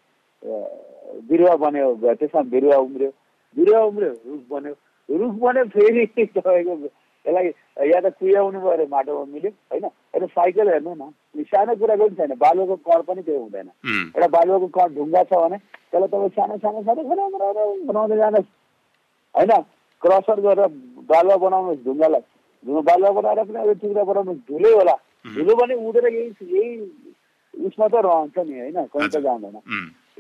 बिरुवा 1.29 1.57
बन्यो 1.57 2.15
त्यसमा 2.15 2.43
बिरुवा 2.53 2.77
उम्रियो 2.79 3.11
बिरुवा 3.57 3.81
उम्रियो 3.85 4.13
रुख 4.27 4.43
बन्यो। 4.51 4.75
रुख 5.09 5.35
बन्यो 5.43 5.65
फेरि 5.75 6.07
तपाईँको 6.37 6.75
यसलाई 7.27 7.91
या 7.91 8.01
त 8.01 8.07
कुहाउनु 8.17 8.59
भयो 8.61 8.71
अरे 8.71 8.87
माटोमा 8.87 9.25
मिल्यो 9.33 9.51
होइन? 9.71 9.85
एउटा 10.15 10.27
साइकल 10.27 10.69
हेर्नु 10.69 10.95
न। 10.95 11.11
सानो 11.45 11.75
कुरा 11.77 11.97
पनि 11.97 12.15
छैन। 12.17 12.33
बालुवाको 12.39 12.77
कण 12.87 13.01
पनि 13.09 13.23
त्यो 13.23 13.39
हुँदैन। 13.41 13.69
एउटा 14.17 14.29
बालुवाको 14.29 14.67
कण 14.77 14.89
ढुङ्गा 14.95 15.23
छ 15.29 15.33
भने 15.35 15.57
त्यसलाई 15.91 16.09
तपाईँ 16.09 16.33
सानो 16.39 16.57
सानो 16.65 16.81
सानो 16.83 17.03
बनाउँदै 17.87 18.17
जानुहोस्। 18.17 18.49
होइन? 19.35 19.53
क्रसर 20.03 20.41
गरेर 20.41 20.69
बालुवा 21.11 21.37
बनाउनुहोस् 21.37 21.85
ढुङ्गालाई। 21.85 22.25
ढुङ्गा 22.65 22.83
बालुवा 22.89 23.11
बनाएर 23.21 23.45
पनि 23.45 23.59
अब 23.61 23.71
टुक्रा 23.81 24.05
बनाउनुहोस्। 24.05 24.47
धुलै 24.49 24.73
होला। 24.73 24.97
धुलो 25.35 25.53
पनि 25.61 25.75
उडेर 25.75 26.07
यही 26.07 26.29
यही 26.55 26.69
उसमा 27.67 27.87
त 27.89 27.95
रहन्छ 28.01 28.39
नि 28.39 28.55
होइन? 28.61 28.79
कहीँ 28.89 29.09
त 29.09 29.17
जाँदैन। 29.21 29.57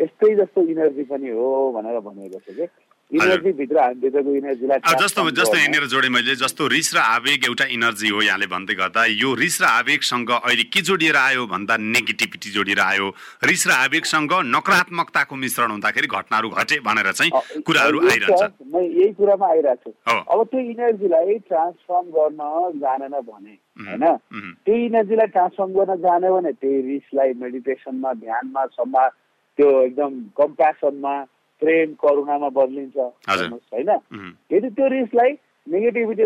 यस्तै 0.00 0.34
जस्तो 0.34 0.60
इनर्जी 0.62 1.04
पनि 1.04 1.28
हो 1.30 1.72
भनेर 1.72 2.00
भनिएको 2.00 2.38
छ 2.38 2.56
कि? 2.58 2.66
जस्तो 3.10 5.30
जस्तो 5.30 5.56
यहाँनिर 5.56 5.86
जोडेँ 5.90 6.10
मैले 6.10 6.34
जस्तो 6.38 6.66
रिस 6.70 6.94
र 6.94 6.98
आवेग 6.98 7.44
एउटा 7.44 7.64
इनर्जी 7.74 8.08
हो 8.08 8.22
यहाँले 8.22 8.46
भन्दै 8.46 8.74
गर्दा 8.78 9.04
यो 9.18 9.34
रिस 9.34 9.60
र 9.62 9.64
आवेगसँग 9.66 10.30
अहिले 10.30 10.62
के 10.70 10.80
जोडिएर 10.86 11.16
आयो 11.16 11.46
भन्दा 11.46 11.76
नेगेटिभिटी 11.76 12.50
जोडिएर 12.54 12.80
आयो। 12.80 13.08
रिस 13.50 13.66
र 13.66 13.70
आवेगसँग 13.72 14.32
नकारात्मकताको 14.54 15.36
मिश्रण 15.36 15.70
हुँदाखेरि 15.70 16.06
घटनाहरू 16.06 16.48
घटे 16.54 16.78
भनेर 16.86 17.10
चाहिँ 17.10 17.62
कुराहरू 17.66 17.98
आइरहन्छ। 17.98 18.42
म 18.62 18.78
यही 18.78 19.12
कुरामा 19.18 19.46
आइरहेको 19.58 19.90
छु। 19.90 20.14
अब 20.30 20.38
त्यो 20.46 20.60
इनर्जीलाई 20.70 21.34
ट्रान्सफर्म 21.50 22.06
गर्न 22.14 22.78
जानेन 22.78 23.14
भने 23.26 23.54
होइन? 23.90 24.06
त्यो 24.62 24.74
इनर्जीलाई 24.86 25.28
ट्रान्सफर्म 25.34 25.70
गर्न 25.74 25.98
जाने 25.98 26.30
भने 26.30 26.52
त्यही 26.62 26.78
रिसलाई 26.94 27.30
मेडिटेसनमा 27.42 28.10
ध्यानमा 28.22 28.62
सम्मा 28.78 29.04
त्यो 29.58 29.66
एकदम 29.82 30.12
कम्प्यासनमा 30.38 31.14
प्रेम 31.60 31.92
करुणामा 32.02 32.48
बदलिन्छ। 32.58 32.96
होइन? 32.98 33.90
यदि 34.52 34.68
त्यो 34.76 34.88
रिसलाई 34.88 35.30
नेगेटिभिटी 35.66 36.24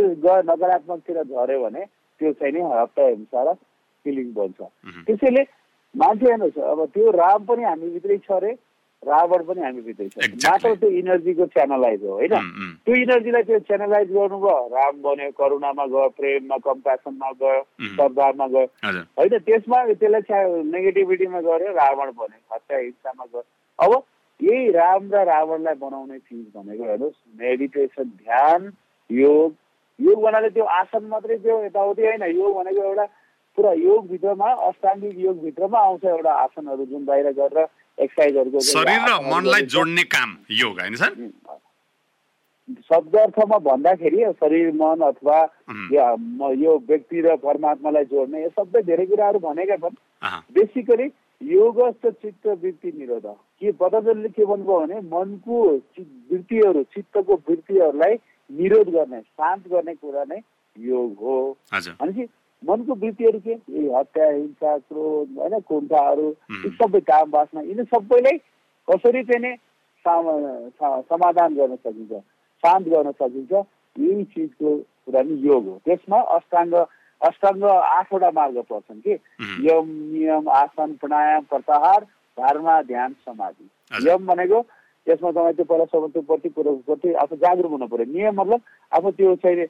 नकारात्मकतिर 0.50 1.22
झऱ्यो 1.22 1.62
भने 1.64 1.84
त्यो 2.20 2.32
चाहिँ 2.32 2.52
नि 2.54 2.60
हप्ता 2.60 3.06
हिंसा 3.08 3.42
र 3.44 3.54
फिलिङ 4.04 4.32
बन्छ 4.32 4.60
त्यसैले 5.06 5.42
मान्छे 5.94 6.26
हेर्नुहोस् 6.30 6.58
अब 6.70 6.84
त्यो 6.94 7.10
राम 7.10 7.44
पनि 7.48 7.62
हामीभित्रै 7.64 8.18
छ 8.26 8.30
अरे 8.36 8.52
रावण 9.02 9.42
पनि 9.44 9.60
हामीभित्रै 9.60 10.08
छ। 10.08 10.16
मात्र 10.44 10.74
त्यो 10.80 10.88
इनर्जीको 11.00 11.44
च्यानलाइज 11.54 12.02
हो 12.04 12.12
होइन? 12.12 12.34
त्यो 12.84 12.94
इनर्जीलाई 12.94 13.42
त्यो 13.42 13.58
च्यानलाइज 13.68 14.08
गर्नुभयो 14.12 14.56
राम 14.72 14.94
बन्यो 15.02 15.30
करुणामा 15.38 15.84
गयो 15.92 16.08
प्रेममा 16.16 16.56
कम्प्यासनमा 16.64 17.30
गयो 17.40 17.60
सद्भावमा 17.98 18.46
गयो। 18.54 18.66
होइन 19.18 19.36
त्यसमा 19.44 19.78
त्यसलाई 19.92 20.62
नेगेटिभिटीमा 20.72 21.40
गऱ्यो 21.40 21.74
रावण 21.74 22.10
बन्यो 22.16 22.40
हत्या 22.54 22.78
हिंसामा 22.78 23.24
गयो। 23.32 23.42
अब 23.78 23.92
यही 24.40 24.70
राम 24.72 25.02
र 25.12 25.24
रावणलाई 25.24 25.74
बनाउने 25.80 26.18
चिज 26.18 26.46
भनेको 26.54 26.84
हेर्नुहोस् 26.84 27.20
मेडिटेसन 27.40 28.08
ध्यान 28.22 28.70
योग। 29.10 29.52
योग 29.98 30.22
भन्नाले 30.22 30.48
त्यो 30.50 30.64
आसन 30.64 31.04
मात्रै 31.08 31.36
त्यो 31.38 31.62
यताउति 31.64 32.02
होइन। 32.02 32.22
योग 32.36 32.54
भनेको 32.56 32.82
एउटा 32.82 33.06
पुरा 33.58 33.72
योगभित्रमा 33.78 34.48
अष्टाङ्गिक 34.68 35.18
योगभित्रमा 35.24 35.78
आउँछ 35.78 36.04
एउटा 36.04 36.32
आसनहरू 36.42 36.84
जुन 36.84 37.04
बाहिर 37.04 37.30
गरेर 37.38 37.66
एक्सर्साइजहरूको 37.98 38.60
शरीर 38.60 39.00
र 39.06 39.12
मनलाई 39.30 39.62
जोड्ने 39.70 40.04
काम 40.10 40.30
योग 40.50 40.80
होइन 40.80 40.94
सर? 41.02 41.12
शब्द 42.88 43.16
अर्थमा 43.16 43.58
भन्दाखेरि 43.70 44.20
शरीर 44.40 44.72
मन 44.74 45.00
अथवा 45.06 45.38
यो 46.58 46.76
व्यक्ति 46.90 47.20
र 47.22 47.36
परमात्मालाई 47.38 48.04
जोड्ने 48.10 48.42
यो 48.42 48.50
सबै 48.58 48.82
धेरै 48.82 49.06
कुराहरू 49.06 49.38
भनेका 49.38 49.76
छन्। 49.76 49.96
बेसिकली 50.54 51.06
योग 51.40 51.80
चित्त 52.02 52.46
वृत्ति 52.46 52.92
निरोध। 52.98 53.26
के 53.60 53.72
पतञ्जलीले 53.80 54.28
के 54.28 54.44
भन्नुभयो 54.44 54.78
भने 54.80 55.00
मनको 55.10 55.56
वृत्तिहरू 56.30 56.82
चित्तको 56.94 57.34
वृत्तिहरूलाई 57.48 58.14
निरोध 58.50 58.88
गर्ने 58.94 59.20
शान्त 59.20 59.68
गर्ने 59.68 59.94
कुरा 59.94 60.24
नै 60.30 60.40
योग 60.76 61.12
हो। 61.20 61.36
भनेपछि 61.72 62.28
मनको 62.62 62.94
वृत्तिहरू 62.94 63.38
के? 63.46 63.54
हत्या 63.94 64.26
हिंसा 64.30 64.76
क्रोध 64.78 65.38
होइन 65.38 65.60
कुण्ठाहरू 65.68 66.28
यी 66.64 66.70
सबै 66.80 67.00
काम 67.10 67.30
बाँच्न 67.30 67.64
यिनी 67.68 67.84
सबैलाई 67.94 68.36
कसरी 68.88 69.22
चाहिँ 69.24 69.56
समाधान 70.04 71.54
गर्न 71.54 71.76
सकिन्छ 71.76 72.12
शान्त 72.62 72.88
गर्न 72.88 73.10
सकिन्छ 73.12 73.52
यही 73.52 74.24
चिजको 74.34 74.76
कुरा 74.76 75.22
नि 75.22 75.34
योग 75.46 75.64
हो। 75.68 75.80
त्यसमा 75.84 76.18
अष्टाङ्ग 76.36 76.74
अष्टाङ्ग 77.20 77.64
आठवटा 77.64 78.30
मार्ग 78.34 78.58
पर्छन् 78.70 79.00
कि? 79.00 79.14
यम 79.68 79.86
नियम 80.12 80.48
आसन 80.50 80.92
प्राणायाम 81.00 81.42
प्रत्याहार 81.50 82.06
धारणा 82.38 82.80
ध्यान 82.82 83.12
समाधि। 83.26 84.08
यम 84.08 84.26
भनेको 84.26 84.60
त्यसमा 85.06 85.30
तपाईँ 85.30 85.54
त्यो 85.54 85.64
पहिला 85.64 85.84
सब 85.92 86.24
प्रति 86.26 86.48
कुरोप्रति 86.48 87.12
आफू 87.22 87.36
जागरुक 87.36 87.70
हुनु 87.70 87.86
पर्यो 87.86 88.12
नियम 88.12 88.40
मतलब 88.40 88.60
आफू 88.92 89.10
त्यो 89.18 89.34
चाहिँ 89.44 89.66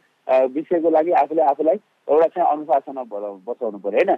विषयको 0.55 0.90
लागि 0.90 1.11
आफूले 1.22 1.42
आफूलाई 1.42 1.77
एउटा 2.09 2.27
चाहिँ 2.27 2.48
अनुशासनमा 2.53 3.03
बचाउनु 3.48 3.79
पर्यो 3.79 3.98
होइन? 3.98 4.11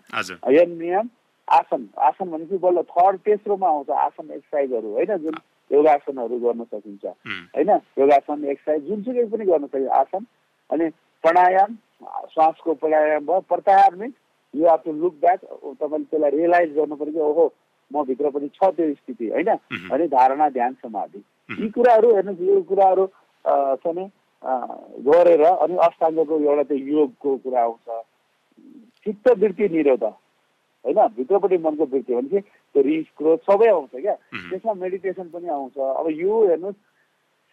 यम 0.57 0.71
नियम 0.79 1.09
आसन 1.49 1.89
आसन 2.09 2.31
भनेपछि 2.31 2.59
बल्ल 2.59 2.83
थर्ड 2.93 3.19
तेस्रोमा 3.27 3.69
आउँछ 3.69 3.91
आसन 3.91 4.31
एक्सर्साइजहरू 4.31 4.93
होइन? 4.93 5.17
जुन 5.17 5.35
योगासनहरू 5.71 6.39
गर्न 6.39 6.65
सकिन्छ 6.65 7.05
होइन? 7.05 7.71
योगासन 7.99 8.45
एक्सर्साइज 8.45 8.87
जुनसुकै 8.89 9.25
पनि 9.33 9.45
गर्न 9.51 9.67
सकिन्छ 9.67 9.91
आसन 10.01 10.27
अनि 10.71 10.89
प्राणायाम 11.25 11.75
श्वासको 12.33 12.75
प्राणायाम 12.83 13.27
भयो 13.27 13.41
प्रत्याहार 13.51 13.95
means 13.97 14.15
you 14.55 14.77
to 14.85 14.93
look 14.93 15.15
back 15.21 15.41
तपाईँले 15.81 16.05
त्यसलाई 16.05 16.31
रियलाइज 16.31 16.75
गर्नु 16.77 16.97
पऱ्यो 16.97 17.13
कि 17.13 17.21
ओहो 17.21 17.47
म 17.91 18.03
भित्र 18.05 18.31
पनि 18.31 18.49
छ 18.55 18.71
त्यो 18.77 18.95
स्थिति 18.95 19.27
होइन? 19.31 19.51
अनि 19.93 20.07
धारणा 20.09 20.49
ध्यान 20.51 20.73
समाधि। 20.83 21.23
यी 21.63 21.69
कुराहरू 21.71 22.15
हेर्नुहोस् 22.15 22.49
यो 22.49 22.61
कुराहरू 22.69 23.07
चाहिँ 23.47 24.09
गरेर 25.07 25.43
अनि 25.45 25.77
अष्टाङ्गको 25.87 26.39
एउटा 26.41 26.63
त्यो 26.63 26.77
योगको 26.77 27.37
कुरा 27.37 27.63
आउँछ। 27.63 27.87
चित्तवृत्ति 29.07 29.69
निरोध 29.69 30.05
होइन? 30.05 30.99
भित्रपट्टि 31.17 31.59
मनको 31.59 31.85
वृत्ति 31.85 32.15
भनेपछि 32.15 32.41
त्यो 32.41 32.83
रिस 32.83 33.07
क्रोध 33.19 33.39
सबै 33.47 33.69
आउँछ 33.69 33.91
क्या। 33.95 34.15
त्यसमा 34.51 34.73
मेडिटेसन 34.75 35.29
पनि 35.31 35.49
आउँछ। 35.49 35.79
अब 35.79 36.07
यो 36.11 36.47
हेर्नुहोस् 36.47 36.85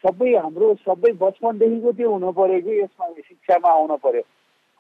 सबै 0.04 0.36
हाम्रो 0.36 0.74
सबै 0.84 1.12
बचपनदेखिको 1.16 1.92
त्यो 1.98 2.12
हुनु 2.12 2.32
पऱ्यो 2.36 2.60
कि 2.62 2.80
यसमा 2.80 3.06
शिक्षामा 3.18 3.70
आउन 3.72 3.96
पर्यो। 4.04 4.24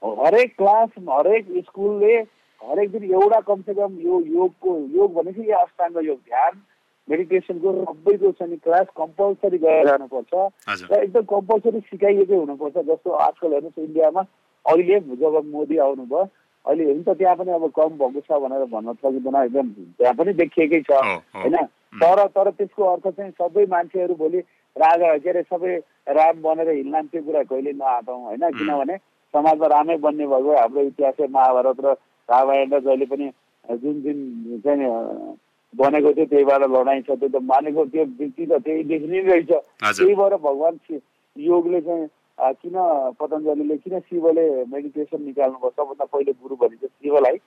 हरेक 0.03 0.49
क्लास 0.57 0.89
हरेक 1.09 1.43
स्कुलले 1.65 2.15
हरेक 2.63 2.91
दिन 2.91 3.04
एउटा 3.12 3.39
कमसेकम 3.47 3.97
यो 4.02 4.19
योगको 4.34 4.78
योग 4.93 5.13
भनेपछि 5.13 5.49
यो 5.52 5.58
अष्टाङ्ग 5.58 6.06
योग 6.06 6.19
ध्यान 6.28 6.62
मेडिटेसनको 7.08 7.71
सबैको 7.82 8.32
छ 8.32 8.47
नि 8.49 8.58
क्लास 8.63 8.88
कम्पलसरी 8.97 9.58
गएर 9.60 9.88
जानुपर्छ 9.88 10.34
र 10.91 11.02
एकदम 11.02 11.26
कम्पलसरी 11.32 11.80
सिकाइएकै 11.89 12.36
हुनुपर्छ 12.36 12.86
जस्तो 12.88 13.12
आजकल 13.26 13.54
हेर्नुहोस् 13.54 13.86
इन्डियामा 13.86 14.21
अहिले 14.65 14.99
जब 15.17 15.36
मोदी 15.52 15.78
आउनुभयो 15.86 16.23
अहिले 16.65 16.84
हुन्छ 16.86 17.10
त्यहाँ 17.12 17.36
पनि 17.36 17.52
अब 17.52 17.67
कम 17.76 17.97
भएको 17.99 18.21
छ 18.23 18.39
भनेर 18.41 18.65
भन्न 18.71 18.93
सकिँदैन 18.95 19.36
एकदम 19.38 19.71
त्यहाँ 19.99 20.13
पनि 20.15 20.34
देखिएकै 20.34 20.82
छ 20.82 20.91
होइन? 21.36 21.56
तर 21.93 22.26
तर 22.30 22.49
त्यसको 22.52 22.84
अर्थ 22.86 23.08
चाहिँ 23.10 23.32
सबै 23.34 23.65
मान्छेहरू 23.67 24.15
भोलि 24.15 24.39
राजा 24.76 25.17
के 25.17 25.30
अरे 25.30 25.41
सबै 25.43 25.76
राम 26.15 26.41
बनेर 26.41 26.69
हिँड्लान् 26.71 27.08
त्यो 27.08 27.21
कुरा 27.21 27.43
कहिले 27.52 27.73
नआटौँ 27.76 28.19
होइन? 28.21 28.49
किनभने 28.54 28.97
समाजमा 29.34 29.67
रामै 29.67 29.97
बन्ने 29.99 30.28
भएको 30.28 30.56
हाम्रो 30.56 30.82
इतिहास 30.88 31.19
महाभारत 31.30 31.86
र 31.86 31.95
रामायण 32.29 32.69
जहिले 32.79 33.05
पनि 33.05 33.31
जुन 33.81 34.01
जुन 34.01 34.59
चाहिँ 34.63 34.88
बनेको 35.73 36.13
थियो 36.13 36.25
त्यहीबाट 36.31 36.62
लडाइँ 36.69 37.01
छ 37.01 37.17
त्यो 37.19 37.29
त 37.29 37.41
मानेको 37.43 37.86
त्यो 37.93 38.03
व्यक्ति 38.19 38.45
त 38.45 38.62
त्यही 38.65 38.83
देखिने 38.83 39.19
रहेछ। 39.21 39.51
त्यही 39.51 40.15
भएर 40.15 40.36
भगवान् 40.38 40.77
योगले 41.36 41.81
चाहिँ 41.81 42.07
किन 42.62 42.75
पतञ्जलीले 43.19 43.77
किन 43.77 43.99
शिवले 43.99 44.45
मेडिटेसन 44.69 45.21
निकाल्नुभयो 45.23 45.69
सबभन्दा 45.77 46.05
पहिले 46.13 46.31
गुरु 46.41 46.55
भनिन्छ 46.62 46.86
शिवलाई। 46.86 47.38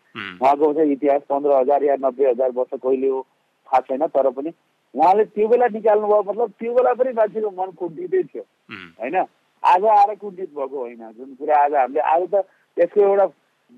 उहाँको 0.42 0.72
चाहिँ 0.74 0.92
इतिहास 0.92 1.22
पन्ध्र 1.30 1.52
हजार 1.52 1.84
या 1.84 1.96
नब्बे 2.02 2.28
हजार 2.30 2.50
वर्ष 2.56 2.78
कहिले 2.82 3.08
हो 3.08 3.20
थाहा 3.66 3.80
छैन 3.86 4.06
तर 4.10 4.30
पनि 4.30 4.50
उहाँले 4.94 5.24
त्यो 5.24 5.48
बेला 5.48 5.66
निकाल्नु 5.74 6.06
भयो 6.06 6.22
मतलब 6.26 6.50
त्यो 6.58 6.74
बेला 6.74 6.92
पनि 6.98 7.12
मान्छेको 7.14 7.50
मन 7.50 7.70
कुण्ठितै 7.78 8.22
थियो। 8.22 8.44
होइन? 9.00 9.16
आज 9.62 9.84
आएर 9.84 10.14
कुण्ठित 10.20 10.50
भएको 10.54 10.78
होइन 10.78 11.02
जुन 11.18 11.34
कुरा 11.38 11.56
आज 11.64 11.74
हामीले 11.74 12.00
आज 12.00 12.22
त 12.34 12.34
त्यसको 12.76 13.00
एउटा 13.00 13.26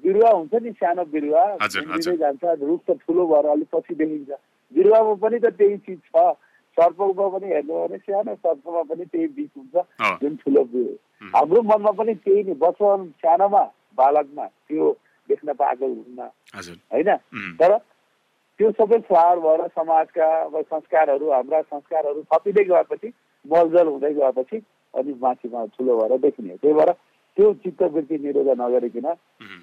बिरुवा 0.05 0.31
हुन्छ 0.31 0.55
नि 0.63 0.71
सानो 0.73 1.05
बिरुवा। 1.13 1.45
जान्छ 1.67 2.45
रुख 2.63 2.81
त 2.87 2.99
ठुलो 3.07 3.27
भएर 3.27 3.47
अलिक 3.55 3.69
पछि 3.75 3.95
देखिन्छ। 3.95 4.31
बिरुवामा 4.73 5.15
पनि 5.23 5.39
त 5.39 5.47
त्यही 5.59 5.77
चिज 5.87 5.99
छ। 5.99 6.33
सर्पमा 6.77 7.29
पनि 7.29 7.47
हेर्नु 7.51 7.75
भने 7.75 7.99
सानो 7.99 8.35
सर्पमा 8.35 8.83
पनि 8.89 9.05
त्यही 9.05 9.27
बिच 9.37 9.51
हुन्छ 9.59 9.75
जुन 10.23 10.37
ठुलो 10.43 10.63
हाम्रो 11.35 11.63
मनमा 11.63 11.91
पनि 11.99 12.15
त्यही 12.15 12.43
नै 12.49 12.55
बचपन 12.55 13.07
सानोमा 13.19 13.63
बालकमा 13.99 14.47
त्यो 14.47 14.91
देख्न 15.29 15.53
पाएको 15.59 15.87
हुन्न। 15.87 16.21
होइन? 16.93 17.11
तर 17.59 17.77
त्यो 18.59 18.71
सबै 18.79 18.99
फ्लावर 19.09 19.39
भएर 19.39 19.67
समाजका 19.75 20.27
अब 20.43 20.55
संस्कारहरू 20.71 21.31
हाम्रा 21.31 21.61
संस्कारहरू 21.63 22.23
थपिँदै 22.33 22.65
गएपछि 22.71 23.09
मलजल 23.45 23.87
हुँदै 23.87 24.13
गएपछि 24.15 24.57
अनि 24.95 25.13
माथिमा 25.23 25.65
ठुलो 25.75 25.97
भएर 25.99 26.19
देखिने 26.19 26.57
त्यही 26.63 26.75
भएर 26.75 26.91
त्यो 27.39 27.53
चित्तवृत्ति 27.63 28.17
निरोध 28.19 28.49
नगरिकन 28.61 29.07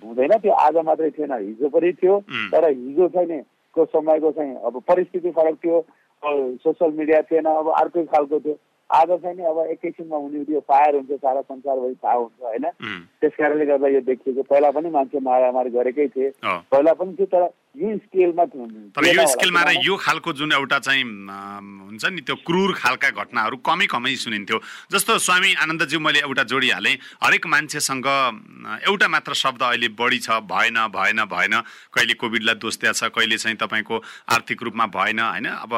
हुँदैन 0.03 0.33
त्यो 0.39 0.51
आज 0.63 0.75
मात्रै 0.85 1.09
थिएन 1.11 1.33
हिजो 1.35 1.69
पनि 1.69 1.91
थियो 1.93 2.19
तर 2.51 2.69
हिजो 2.71 3.07
चाहिँ 3.11 3.41
को 3.75 3.85
समयको 3.91 4.31
चाहिँ 4.31 4.55
अब 4.63 4.81
परिस्थिति 4.87 5.31
फरक 5.35 5.55
थियो 5.63 5.85
सोसियल 6.63 6.91
मिडिया 6.97 7.21
थिएन 7.21 7.45
अब 7.45 7.67
अर्कै 7.79 8.03
खालको 8.07 8.39
थियो। 8.39 8.55
आज 8.89 9.09
चाहिँ 9.11 9.35
नि 9.37 9.43
अब 9.43 9.59
एकैछिनमा 9.71 10.17
हुने 10.17 10.43
त्यो 10.45 10.59
फायर 10.69 10.95
हुन्छ 10.95 11.11
सारा 11.11 11.41
संसारभरि 11.41 11.95
थाहा 11.95 12.13
हुन्छ 12.13 12.41
होइन? 12.43 12.65
त्यस 13.21 13.33
कारणले 13.37 13.65
गर्दा 13.65 13.87
यो 13.87 14.01
देखिएको 14.07 14.43
पहिला 14.49 14.71
पनि 14.71 14.89
मान्छे 14.89 15.19
मारामारी 15.19 15.69
गरेकै 15.69 16.07
थिए। 16.15 16.29
पहिला 16.45 16.93
पनि 16.93 17.13
थियो 17.19 17.27
तर 17.33 17.43
स्केलमा 17.75 18.45
तर 18.95 19.05
यो 19.05 19.25
स्केलमा 19.27 19.61
र 19.61 19.71
यो 19.83 19.95
खालको 19.95 20.33
जुन 20.33 20.51
एउटा 20.51 20.79
चाहिँ 20.79 21.03
हुन्छ 21.03 22.05
नि 22.05 22.21
त्यो 22.21 22.35
क्रूर 22.47 22.73
खालका 22.73 23.09
घटनाहरू 23.11 23.57
कमै 23.59 23.85
कमै 23.91 24.15
सुनिन्थ्यो। 24.15 24.59
जस्तो 24.91 25.17
स्वामी 25.19 25.53
आनन्दज्यू 25.55 25.99
मैले 25.99 26.19
एउटा 26.19 26.43
जोडिहालेँ 26.47 26.95
हरेक 27.23 27.45
मान्छेसँग 27.45 28.07
एउटा 28.87 29.07
मात्र 29.07 29.33
शब्द 29.35 29.61
अहिले 29.61 29.87
बढी 29.91 30.19
छ 30.19 30.39
भएन 30.47 30.79
भएन 30.95 31.19
भएन। 31.27 31.53
कहिले 31.91 32.13
कोभिडलाई 32.15 32.55
दोष 32.55 32.77
दिएको 32.79 32.95
छ 32.95 33.11
कहिले 33.11 33.37
चाहिँ 33.37 33.57
तपाईँको 33.57 33.95
आर्थिक 34.31 34.63
रूपमा 34.63 34.85
भएन 34.95 35.19
होइन? 35.19 35.47
अब 35.65 35.71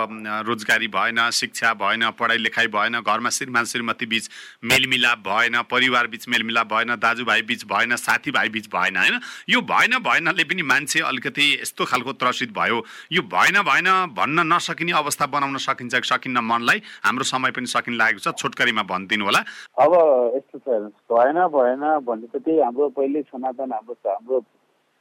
रोजगारी 0.48 0.88
भएन 0.94 1.30
शिक्षा 1.34 1.74
भएन 1.74 2.10
पढाइ 2.14 2.38
लेखाइ 2.38 2.68
भएन 2.70 3.02
घरमा 3.02 3.30
श्रीमान 3.30 3.66
श्रीमती 3.66 4.06
बिच 4.06 4.30
मेलमिलाप 4.64 5.20
भएन 5.28 5.62
परिवार 5.66 6.08
बिच 6.08 6.28
मेलमिलाप 6.30 6.74
भएन 6.74 6.96
दाजुभाइ 6.98 7.42
बिच 7.50 7.66
भएन 7.66 7.96
साथीभाइ 7.98 8.50
बिच 8.50 8.68
भएन 8.70 8.98
होइन? 8.98 9.20
यो 9.50 9.62
भएन 9.66 9.98
भएनले 10.00 10.44
पनि 10.44 10.62
मान्छे 10.64 11.00
अलिकति 11.02 11.46
यस्तो 11.62 11.86
खालको 11.88 12.12
त्रसित 12.14 12.52
भयो। 12.52 12.78
यो 13.12 13.22
भएन 13.26 13.58
भएन 13.64 13.90
भन्न 14.14 14.46
नसकिने 14.54 14.92
अवस्था 15.00 15.26
बनाउन 15.32 15.58
सकिन्छ 15.64 15.96
कि 15.96 16.08
सकिन्न 16.08 16.44
मनलाई। 16.44 16.82
हाम्रो 17.04 17.24
समय 17.24 17.52
पनि 17.56 17.68
सकिन 17.68 17.94
लागेको 17.96 18.20
छ। 18.20 18.36
छोटकरीमा 18.36 18.84
भनिदिनु 18.86 19.26
होला। 19.26 19.42
अब 19.80 19.92
यस्तो 20.36 20.58
छ 20.60 20.68
भएन 21.10 21.40
भएन 21.56 21.84
भनेपछि 22.06 22.40
त्यही 22.40 22.60
हाम्रो 22.60 22.90
पहिले 22.94 23.22
सनातन 23.24 23.72
हाम्रो 23.72 23.96
हाम्रो 24.06 24.40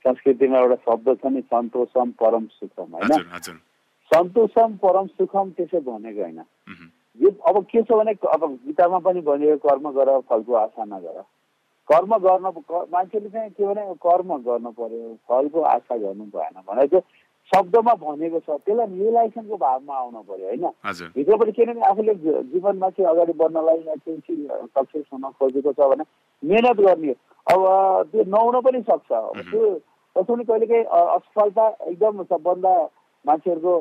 संस्कृतिमा 0.05 0.59
एउटा 0.59 0.77
शब्द 0.87 1.09
छ 1.19 1.27
नि 1.35 1.41
सन्तोषम 1.51 2.11
परम 2.21 2.45
सुखम 2.55 2.95
होइन? 2.95 3.59
सन्तोषम 4.11 4.77
परम 4.83 5.07
सुखम 5.19 5.51
त्यसो 5.57 5.81
भनेको 5.83 6.23
होइन। 6.23 6.41
यो 7.19 7.31
अब 7.49 7.57
के 7.71 7.83
छ 7.83 7.91
भने 7.91 8.13
अब 8.35 8.43
गीतामा 8.67 8.99
पनि 9.03 9.21
भनिएको 9.27 9.69
कर्म 9.69 9.91
गर 9.93 10.09
फलको 10.31 10.55
आशा 10.55 10.85
नगर। 10.85 11.17
कर्म 11.89 12.17
गर्न 12.27 12.47
मान्छेले 12.93 13.29
चाहिँ 13.29 13.51
के 13.51 13.65
भने 13.67 13.83
कर्म 14.07 14.37
गर्नु 14.49 14.71
पर्यो 14.79 15.15
फलको 15.29 15.61
आशा 15.75 15.97
गर्नु 15.97 16.25
भएन 16.35 16.61
भने 16.69 16.87
चाहिँ 16.87 17.03
शब्दमा 17.51 17.93
भनेको 17.95 18.39
छ 18.43 18.59
त्यसलाई 18.67 18.87
रियलाइजेसनको 18.91 19.57
भावमा 19.57 19.95
आउनु 19.95 20.21
पर्यो 20.29 20.47
होइन? 20.47 20.67
भित्रपट्टि 21.15 21.53
किनभने 21.53 21.87
आफूले 21.87 22.15
जीवनमा 22.51 22.89
चाहिँ 22.91 23.11
अगाडि 23.11 23.33
बढ्नलाई 23.39 23.79
या 23.87 23.95
केही 24.03 24.19
चिज 24.27 24.41
सक्सेस 24.75 25.05
हुन 25.13 25.23
खोजेको 25.39 25.73
छ 25.73 25.87
भने 25.91 26.05
मिहिनेत 26.43 26.81
गर्ने 26.87 27.15
अब 27.47 27.61
त्यो 28.11 28.25
नहुन 28.35 28.61
पनि 28.67 28.81
सक्छ। 28.91 29.11
त्यो 29.47 29.63
कसै 30.17 30.27
पनि 30.27 30.45
कहिलेकाहीँ 30.45 30.85
असफलता 31.15 31.67
एकदम 31.87 32.23
सबभन्दा 32.35 32.75
मान्छेहरूको 33.25 33.75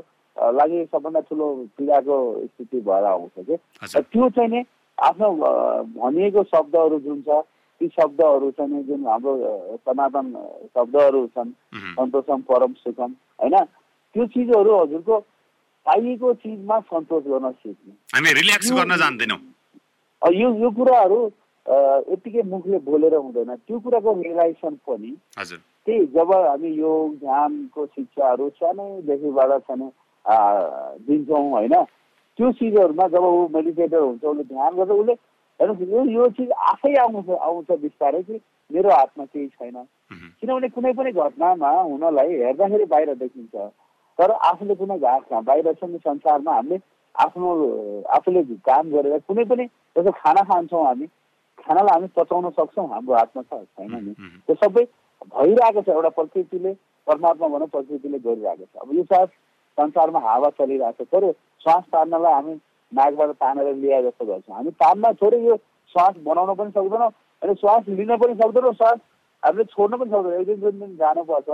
लागि 0.61 0.85
सबभन्दा 0.93 1.19
ठुलो 1.25 1.47
पीडाको 1.77 2.17
स्थिति 2.45 2.79
भएर 2.85 3.03
आउँछ 3.13 3.35
कि? 3.49 3.55
त्यो 3.97 4.29
चाहिँ 4.29 4.49
नि 4.49 4.63
आफ्नो 4.97 5.29
भनिएको 5.97 6.43
शब्दहरू 6.53 6.99
जुन 7.09 7.21
छ 7.27 7.41
ती 7.79 7.87
शब्दहरू 7.95 8.51
चाहिँ 8.57 8.83
जुन 8.87 9.01
हाम्रो 9.07 9.33
सनातन 9.85 10.27
शब्दहरू 10.75 11.21
छन् 11.35 11.51
सन्तोषम 11.95 12.41
परम 12.49 12.73
सुखम 12.83 13.11
होइन? 13.41 13.55
त्यो 14.15 14.25
चिजहरू 14.33 14.71
हजुरको 14.81 15.19
पाइएको 15.85 16.33
चिजमा 16.33 16.79
सन्तोष 16.89 17.23
गर्न 17.23 17.51
सिक्ने। 17.51 17.93
हामी 18.15 18.33
रिल्याक्स 18.39 18.71
गर्न 18.73 18.95
जान्दैनौँ। 18.97 19.39
यो 20.21 20.47
यो 20.61 20.69
कुराहरू 20.77 21.19
यत्तिकै 21.65 22.41
मुखले 22.49 22.77
बोलेर 22.87 23.15
हुँदैन। 23.15 23.51
त्यो 23.67 23.79
कुराको 23.79 24.13
रियलाइजेसन 24.21 24.73
पनि 24.87 25.11
त्यही 25.85 26.05
जब 26.15 26.31
हामी 26.33 26.69
योग 26.79 27.15
ध्यानको 27.19 27.85
शिक्षाहरू 27.85 28.49
सानैदेखिबाट 28.49 29.51
सानो 29.67 29.87
दिन्छौँ 31.05 31.49
होइन? 31.51 31.75
त्यो 32.39 32.51
चिजहरूमा 32.51 33.07
जब 33.07 33.23
ऊ 33.23 33.47
मेडिटेटर 33.53 33.99
हुन्छ 33.99 34.23
उसले 34.23 34.43
ध्यान 34.43 34.75
गर्छ 34.75 34.91
उसले 34.91 35.13
हेर्नुहोस् 35.59 36.09
यो 36.11 36.27
चिज 36.37 36.49
आफै 36.71 36.93
आउँछ 37.01 37.29
आउँछ 37.29 37.71
बिस्तारै 37.81 38.21
कि 38.23 38.39
मेरो 38.71 38.89
हातमा 38.91 39.25
केही 39.25 39.47
छैन। 39.47 39.77
किनभने 40.41 40.67
कुनै 40.69 40.93
पनि 40.93 41.11
घटनामा 41.11 41.69
हुनलाई 41.69 42.31
हेर्दाखेरि 42.43 42.85
बाहिर 42.85 43.13
देखिन्छ। 43.15 43.55
तर 44.19 44.31
आफूले 44.49 44.75
कुनै 44.75 44.97
घाट 44.99 45.33
बाहिर 45.43 45.73
छ 45.73 45.83
नि 45.85 45.97
संसारमा 46.03 46.51
हामीले 46.55 46.79
आफ्नो 47.15 47.47
आफूले 48.17 48.43
काम 48.67 48.91
गरेर 48.91 49.19
कुनै 49.27 49.43
पनि 49.45 49.65
जस्तो 49.95 50.11
खाना 50.11 50.41
खान्छौँ 50.51 50.85
हामी 50.85 51.07
खानालाई 51.57 51.93
हामी 51.93 52.07
पचाउन 52.15 52.49
सक्छौँ 52.51 52.87
हाम्रो 52.89 53.15
हातमा 53.15 53.41
छ 53.41 53.63
छैन 53.79 53.93
नि। 53.95 54.13
त्यो 54.47 54.55
सबै 54.55 54.83
भइरहेको 55.31 55.81
छ 55.81 55.89
एउटा 55.89 56.09
प्रकृतिले 56.19 56.71
परमात्मा 57.07 57.47
भनौँ 57.47 57.67
प्रकृतिले 57.75 58.19
गरिरहेको 58.19 58.65
छ। 58.65 58.83
अब 58.83 58.95
यो 58.95 59.03
साथ 59.03 59.27
संसारमा 59.77 60.19
हावा 60.19 60.49
चलिरहेको 60.59 61.03
छ 61.03 61.07
तर 61.11 61.31
श्वास 61.63 61.83
तान्नलाई 61.91 62.33
हामी 62.33 62.55
नाकबाट 62.95 63.29
तानेर 63.43 63.67
ल्याए 63.75 64.01
जस्तो 64.03 64.25
गर्छौँ। 64.25 64.55
हामी 64.55 64.71
तान्न 64.81 65.13
थोरै 65.21 65.39
यो 65.45 65.55
श्वास 65.95 66.13
बनाउन 66.27 66.53
पनि 66.55 66.71
सक्दैनौँ 66.77 67.11
अनि 67.41 67.53
श्वास 67.61 67.83
लिन 67.97 68.15
पनि 68.17 68.33
सक्दैनौँ 68.43 68.73
श्वास 68.73 68.99
हामीले 69.43 69.63
छोड्न 69.73 69.97
पनि 69.97 70.09
सक्दैनौँ। 70.09 70.39
एक 70.41 70.47
दिन 70.47 70.59
जुन 70.61 70.79
दिन 70.79 70.95
जानुपर्छ। 71.01 71.49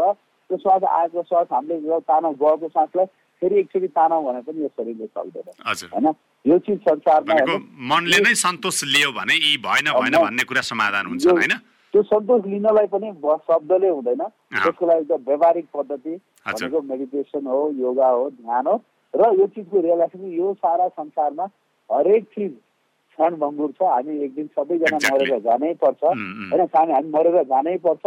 त्यो 0.50 0.58
श्वास 0.58 0.84
आएको 0.84 1.24
श्वास 1.24 1.48
हामीले 1.52 2.00
तानौँ 2.12 2.34
गएको 2.36 2.68
श्वासलाई 2.68 3.06
फेरि 3.42 3.60
एकचोटि 3.60 3.88
तानौँ 3.98 4.24
भने 4.26 4.42
पनि 4.46 4.62
यो 4.62 4.68
शरीरले 4.68 5.06
सक्दैन। 5.08 5.48
होइन? 5.94 6.08
यो 6.46 6.58
चिज 6.66 6.80
संसारमा 6.82 7.58
मनले 7.90 8.20
नै 8.22 8.34
सन्तोष 8.38 8.84
लियो 8.94 9.12
भने 9.18 9.34
यी 9.36 9.58
भएन 9.66 9.92
भएन 9.98 10.18
भन्ने 10.18 10.44
कुरा 10.50 10.62
समाधान 10.62 11.06
हुन्छ 11.08 11.28
होइन? 11.28 11.54
त्यो 11.94 12.02
सन्तोष 12.04 12.46
लिनलाई 12.48 12.88
पनि 12.88 13.12
शब्दले 13.48 13.90
हुँदैन। 13.90 14.22
त्यसको 14.54 14.86
लागि 14.88 15.06
त 15.06 15.18
व्यावहारिक 15.28 15.66
पद्धति 15.74 16.14
भनेको 16.48 16.82
मेडिटेसन 16.82 17.48
हो 17.48 17.60
योगा 17.80 18.08
हो 18.10 18.30
ध्यान 18.30 18.68
हो। 18.68 18.76
र 19.14 19.32
यो 19.40 19.48
चिजको 19.48 19.82
रियलाइजेसन 19.82 20.32
यो 20.34 20.54
सारा 20.56 20.88
संसारमा 20.90 21.46
हरेक 21.90 22.24
चिज 22.36 22.52
क्षणभङ्गुर 22.52 23.72
छ। 23.72 23.84
हामी 23.84 24.14
एक 24.24 24.36
दिन 24.36 24.48
सबैजना 24.56 24.98
मरेर 25.06 25.40
जानै 25.42 25.74
पर्छ। 25.82 26.04
होइन 26.04 26.68
हामी 26.76 27.10
मरेर 27.10 27.44
जानै 27.46 27.78
पर्छ। 27.86 28.06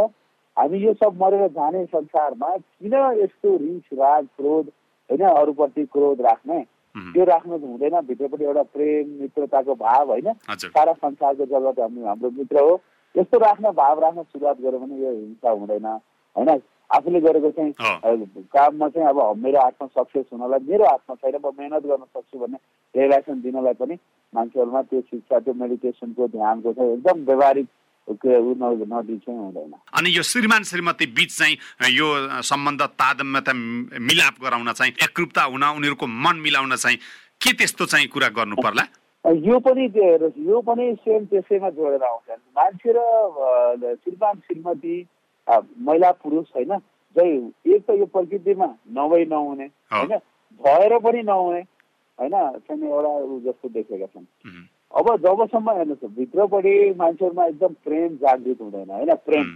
हामी 0.57 0.79
यो 0.79 0.93
सब 0.95 1.23
मरेर 1.23 1.49
जाने 1.53 1.85
संसारमा 1.87 2.49
किन 2.57 2.95
यस्तो 3.21 3.57
रिस 3.57 3.99
राग 3.99 4.25
क्रोध 4.37 4.67
होइन 5.11 5.23
अरूप्रति 5.29 5.85
क्रोध 5.93 6.21
राख्ने? 6.27 6.61
त्यो 6.95 7.25
राख्नु 7.27 7.57
हुँदैन। 7.59 8.01
भित्रपट्टि 8.07 8.45
एउटा 8.45 8.63
प्रेम 8.75 9.09
मित्रताको 9.21 9.75
भाव 9.75 10.11
होइन 10.11 10.33
सारा 10.51 10.93
संसारको 10.93 11.45
जगत 11.45 11.81
हामी 11.81 12.03
हाम्रो 12.03 12.31
मित्र 12.39 12.59
हो। 12.59 12.81
यस्तो 13.15 13.39
राख्न 13.39 13.71
भाव 13.73 14.01
राख्न 14.01 14.23
सुरुवात 14.23 14.61
गऱ्यो 14.61 14.79
भने 14.79 14.97
यो 15.03 15.11
हिंसा 15.13 15.51
हुँदैन। 15.51 15.87
होइन 16.37 16.51
आफूले 16.97 17.21
गरेको 17.21 17.51
चाहिँ 17.51 17.73
काममा 18.55 18.89
चाहिँ 18.89 19.09
अब 19.09 19.39
मेरो 19.45 19.61
हातमा 19.61 19.87
सक्सेस 19.99 20.27
हुनलाई 20.33 20.61
मेरो 20.71 20.85
हातमा 20.85 21.15
छैन 21.15 21.37
म 21.45 21.47
मेहनत 21.59 21.83
गर्न 21.87 22.05
सक्छु 22.05 22.39
भन्ने 22.39 22.59
रियलाइजेसन 22.95 23.41
दिनलाई 23.47 23.75
पनि 23.81 23.95
मान्छेहरूमा 24.35 24.83
त्यो 24.83 25.01
शिक्षा 25.01 25.39
त्यो 25.39 25.55
मेडिटेसनको 25.63 26.29
ध्यानको 26.37 26.73
चाहिँ 26.73 26.93
एकदम 26.93 27.25
व्यवहारिक 27.31 27.67
अनि 28.09 30.17
यो 30.17 30.23
श्रीमान 30.23 30.63
श्रीमती 30.71 31.07
बिच 31.19 31.31
चाहिँ 31.39 31.57
यो 31.97 32.07
सम्बन्ध 32.45 32.83
तादम्यता 33.01 33.53
मिलाप 34.09 34.35
गराउन 34.45 34.73
चाहिँ 34.73 34.93
एकरूपता 35.05 35.43
हुन 35.43 35.65
उनीहरूको 35.65 36.07
मन 36.07 36.37
मिलाउन 36.37 36.77
चाहिँ 36.77 36.99
के 37.41 37.53
त्यस्तो 37.57 37.87
चाहिँ 37.87 38.07
कुरा 38.13 38.29
गर्नु 38.29 38.57
पर्ला? 38.57 38.83
यो 39.25 39.59
पनि 39.59 39.85
यो 40.49 40.61
पनि 40.61 40.95
सेम 41.01 41.25
त्यसैमा 41.33 41.71
जोडेर 41.71 42.03
आउँछ। 42.05 42.39
मान्छे 42.59 42.93
र 42.93 43.97
श्रीमान 44.05 44.35
श्रीमती 44.47 44.97
महिला 45.49 46.11
पुरुष 46.23 46.47
होइन? 46.57 46.77
जै 47.17 47.27
एक 47.75 47.83
त 47.87 47.91
यो 47.91 48.07
प्रकृतिमा 48.07 48.67
नभई 48.91 49.25
नहुने 49.25 49.65
होइन? 49.93 50.17
भएर 50.61 50.99
पनि 50.99 51.23
नहुने 51.23 51.61
होइन? 52.19 52.35
चाहिँ 52.59 52.89
एउटा 52.89 53.13
जस्तो 53.45 53.69
देखेका 53.69 54.07
छन्। 54.07 54.27
अब 54.95 55.07
जबसम्म 55.23 55.71
हेर्नुहोस् 55.71 56.17
भित्रपट्टि 56.17 56.75
मान्छेहरूमा 56.99 57.45
एकदम 57.45 57.73
प्रेम 57.85 58.17
जागृत 58.17 58.61
हुँदैन 58.61 58.91
होइन? 58.91 59.15
प्रेम। 59.27 59.47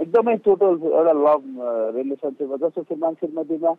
एकदमै 0.00 0.36
टोटल 0.44 0.78
एउटा 0.82 1.12
लभ 1.12 1.42
रिलेसनसिपमा 1.96 2.56
जस्तो 2.56 2.82
श्रीमान 2.82 3.14
श्रीमतीमा 3.14 3.72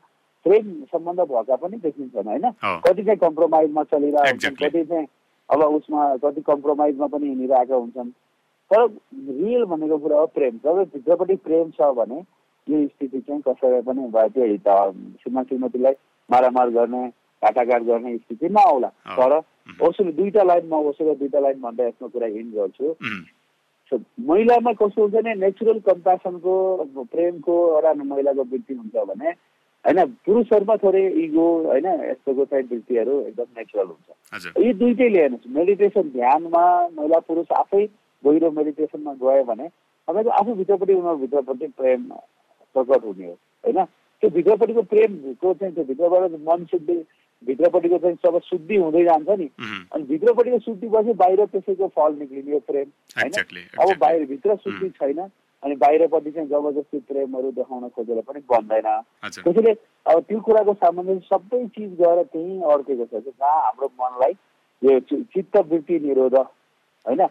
प्रेम 0.45 0.65
सम्बन्ध 0.91 1.19
भएका 1.31 1.55
पनि 1.55 1.77
देखिन्छन् 1.77 2.27
होइन? 2.27 2.49
कति 2.85 3.03
चाहिँ 3.03 3.17
कम्प्रोमाइजमा 3.19 3.83
चलिरहेको 3.83 4.29
हुन्छन् 4.29 4.55
कति 4.55 4.83
चाहिँ 4.83 5.07
अब 5.49 5.61
उसमा 5.75 6.01
कति 6.23 6.41
कम्प्रोमाइजमा 6.41 7.07
पनि 7.07 7.27
हिँडिरहेका 7.27 7.75
हुन्छन्। 7.75 8.09
तर 8.71 8.85
रियल 8.85 9.63
भनेको 9.71 9.97
कुरा 9.97 10.19
हो 10.19 10.25
प्रेम। 10.35 10.57
जब 10.65 10.77
भित्रपट्टि 10.93 11.35
प्रेम 11.47 11.69
छ 11.71 11.91
भने 11.97 12.19
यो 12.67 12.87
स्थिति 12.87 13.19
चाहिँ 13.19 13.41
कसैलाई 13.47 13.81
पनि 13.81 14.07
भयो 14.15 14.29
त्यो 14.29 14.45
श्रीमान 15.21 15.43
श्रीमतीलाई 15.43 15.93
मारामार 16.29 16.69
गर्ने 16.77 17.07
काटाकाट 17.41 17.83
गर्ने 17.83 18.17
स्थिति 18.17 18.49
नआउला। 18.49 18.87
तर 19.11 19.41
ओसोले 19.87 20.11
दुईवटा 20.13 20.43
लाइन 20.43 20.67
म 20.67 20.73
ओसोको 20.89 21.13
दुईवटा 21.15 21.39
लाइन 21.39 21.61
भन्दा 21.61 21.87
आफ्नो 21.87 22.07
कुरा 22.07 22.27
हिन्ड 22.27 22.53
गर्छु। 22.55 22.95
महिलामा 23.91 24.71
कस्तो 24.73 25.01
हुन्छ 25.01 25.13
भने 25.13 25.33
नेचुरल 25.35 25.79
कम्पेसनको 25.85 26.53
प्रेमको 27.11 27.55
एउटा 27.75 27.93
महिलाको 27.93 28.43
वृत्ति 28.51 28.73
हुन्छ 28.73 28.95
भने 29.07 29.29
होइन 29.85 29.99
पुरुषहरूमा 30.25 30.75
थोरै 30.83 31.05
इगो 31.23 31.45
होइन 31.67 31.87
यस्तोको 32.07 32.45
चाहिँ 32.45 32.65
वृत्तिहरू 32.71 33.19
एकदम 33.21 33.49
नेचुरल 33.57 33.87
हुन्छ। 33.87 34.53
यी 34.57 34.73
दुइटैले 34.79 35.19
हेर्नुहोस् 35.21 35.55
मेडिटेसन 35.57 36.09
ध्यानमा 36.15 36.63
महिला 36.97 37.19
पुरुष 37.27 37.51
आफै 37.59 37.83
गहिरो 38.23 38.51
मेडिटेसनमा 38.51 39.13
गयो 39.21 39.43
भने 39.45 39.67
तपाईँको 40.07 40.29
आफू 40.31 40.53
भित्रपट्टि 40.55 40.93
उनीहरूभित्रपट्टि 40.93 41.67
प्रेम 41.77 42.03
प्रकट 42.75 43.03
हुने 43.05 43.25
हो 43.25 43.33
होइन 43.63 43.83
त्यो 43.85 44.29
भित्रपट्टिको 44.31 44.81
प्रेमको 44.87 45.53
चाहिँ 45.53 45.73
त्यो 45.73 45.83
भित्रबाट 45.85 46.31
मन 46.41 46.65
शुद्धि 46.71 46.95
भित्रपट्टिको 47.43 47.97
चाहिँ 47.97 48.15
सब 48.17 48.39
शुद्धि 48.45 48.75
हुँदै 48.77 49.03
जान्छ 49.03 49.29
नि 49.31 49.49
अनि 49.91 50.03
भित्रपट्टिको 50.05 50.59
शुद्धि 50.61 50.87
पछि 50.89 51.13
बाहिर 51.17 51.45
त्यसैको 51.47 51.87
फल 51.89 52.15
निक्लिने 52.15 52.59
प्रेम 52.67 52.91
होइन 53.17 53.61
अब 53.79 53.97
बाहिर 53.99 54.25
भित्र 54.27 54.55
शुद्धि 54.57 54.89
छैन 54.91 55.19
अनि 55.63 55.75
बाहिरपट्टि 55.77 56.31
चाहिँ 56.31 56.47
जबरजस्ती 56.49 56.99
प्रेमहरू 57.07 57.51
देखाउन 57.51 57.89
खोजेर 57.89 58.21
पनि 58.21 58.39
बन्दैन 58.47 58.89
त्यसैले 59.25 59.73
अब 60.05 60.21
त्यो 60.23 60.39
कुराको 60.41 60.73
सामान्य 60.75 61.19
सबै 61.25 61.65
चिज 61.69 61.91
गएर 61.99 62.23
त्यहीँ 62.25 62.61
अड्केको 62.69 63.05
छ 63.07 63.23
जहाँ 63.23 63.61
हाम्रो 63.61 63.91
मनलाई 63.99 64.33
यो 64.81 64.99
चित्तवृत्ति 65.09 65.99
निरोध 65.99 66.35
होइन 66.35 67.27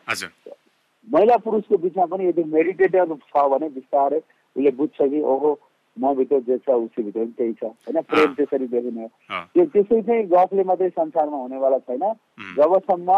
महिला 1.08 1.36
पुरुषको 1.44 1.76
बिचमा 1.78 2.04
पनि 2.06 2.28
यदि 2.28 2.44
मेडिटेटर 2.52 3.14
छ 3.16 3.48
भने 3.50 3.68
बिस्तारै 3.76 4.18
उसले 4.56 4.70
बुझ्छ 4.78 4.96
कि 5.00 5.20
ओहो 5.32 5.58
मभित्र 5.96 6.40
जे 6.46 6.56
छ 6.58 6.70
उसैभित्र 6.70 7.20
पनि 7.20 7.32
त्यही 7.38 7.52
छ। 7.52 7.64
होइन 7.64 8.00
प्रेम 8.10 8.34
त्यसरी 8.34 8.66
देखिने 8.74 9.06
त्यो 9.30 9.64
त्यसै 9.74 10.00
चाहिँ 10.02 10.24
गफले 10.32 10.64
मात्रै 10.64 10.88
संसारमा 10.90 11.36
हुनेवाला 11.36 11.78
छैन। 11.78 12.04
जबसम्म 12.58 13.10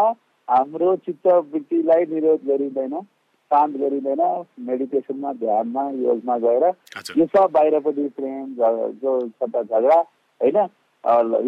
हाम्रो 0.47 0.95
चित्तवृत्तिलाई 1.05 2.05
निरोध 2.13 2.47
गरिँदैन 2.47 2.95
शान्त 3.51 3.77
गरिँदैन 3.77 4.21
मेडिटेसनमा 4.67 5.31
ध्यानमा 5.39 5.83
योगमा 6.01 6.37
गएर 6.45 6.65
यो 7.17 7.25
सब 7.35 7.51
बाहिरपट्टि 7.53 8.07
प्रेम 8.17 8.45
जो 9.01 9.19
सट्टा 9.27 9.61
झगडा 9.63 9.99
होइन 10.41 10.57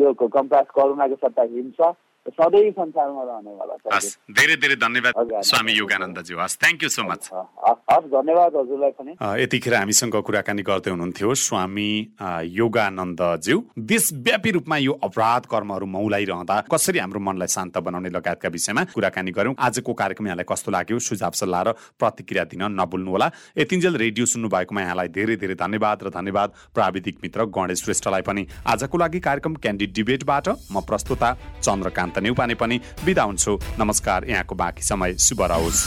यो 0.01 0.13
कम्पास 0.21 0.65
करुणाको 0.75 1.15
सट्टा 1.23 1.43
हिंसा 1.53 1.91
सधैँ 2.27 2.69
संसारमा 2.71 3.23
रहनेवाला 3.23 3.75
छ 3.95 4.17
धेरै 4.31 4.55
धेरै 4.57 4.75
धन्यवाद 4.77 5.41
स्वामी 5.45 5.73
योगानन्दजी 5.73 6.33
हस् 6.35 6.57
थ्याङ्क 6.57 6.83
यू 6.83 6.89
सो 6.89 7.03
मच 7.05 7.29
हस् 7.87 8.07
धन्यवाद 8.09 8.55
हजुरलाई 8.55 8.91
पनि 8.93 9.11
यतिखेर 9.41 9.73
हामीसँग 9.75 10.15
कुराकानी 10.25 10.61
गर्दै 10.63 10.91
हुनुहुन्थ्यो 10.91 11.33
स्वामी 11.37 11.89
योगानन्दज्यू 12.55 13.57
देशव्यापी 13.85 14.51
रूपमा 14.51 14.77
यो 14.79 14.93
अपराध 15.03 15.45
कर्महरू 15.47 15.85
मौलाइरहँदा 15.87 16.59
कसरी 16.67 16.99
हाम्रो 16.99 17.19
मनलाई 17.21 17.53
शान्त 17.55 17.77
बनाउने 17.79 18.09
लगायतका 18.11 18.49
विषयमा 18.49 18.83
कुराकानी 18.91 19.31
गऱ्यौँ 19.31 19.55
आजको 19.59 19.93
कार्यक्रम 19.95 20.27
यहाँलाई 20.27 20.49
कस्तो 20.49 20.71
लाग्यो 20.71 20.99
सुझाव 21.01 21.37
सल्लाह 21.37 21.61
र 21.61 21.75
प्रतिक्रिया 21.99 22.43
दिन 22.47 22.63
नभुल्नुहोला 22.73 23.29
यतिन्जेल 23.57 24.01
रेडियो 24.03 24.25
सुन्नु 24.27 24.49
भएकोमा 24.49 24.81
यहाँलाई 24.81 25.13
धेरै 25.13 25.37
धेरै 25.37 25.55
धन्यवाद 25.57 26.03
र 26.03 26.15
धन्यवाद 26.17 26.57
प्राविधिक 26.73 27.21
मित्र 27.23 27.45
गणेश 27.53 27.85
श्रेष्ठलाई 27.85 28.21
पनि 28.25 28.47
आजको 28.67 28.97
लागि 28.97 29.19
कार्यक्रम 29.21 29.61
क्यान्डिड 29.61 29.93
डिबेटबाट 29.93 30.49
म 30.71 30.85
प्रस्तुता 30.87 31.33
चन्द्रकान्त 31.61 32.13
नेउपाने 32.19 32.55
पनि 32.55 32.81
बिदा 33.05 33.23
हुन्छु। 33.23 33.59
नमस्कार 33.79 34.25
यहाँको 34.29 34.55
बाँकी 34.55 34.83
समय 34.83 35.13
शुभ 35.17 35.41
रहोस्। 35.41 35.85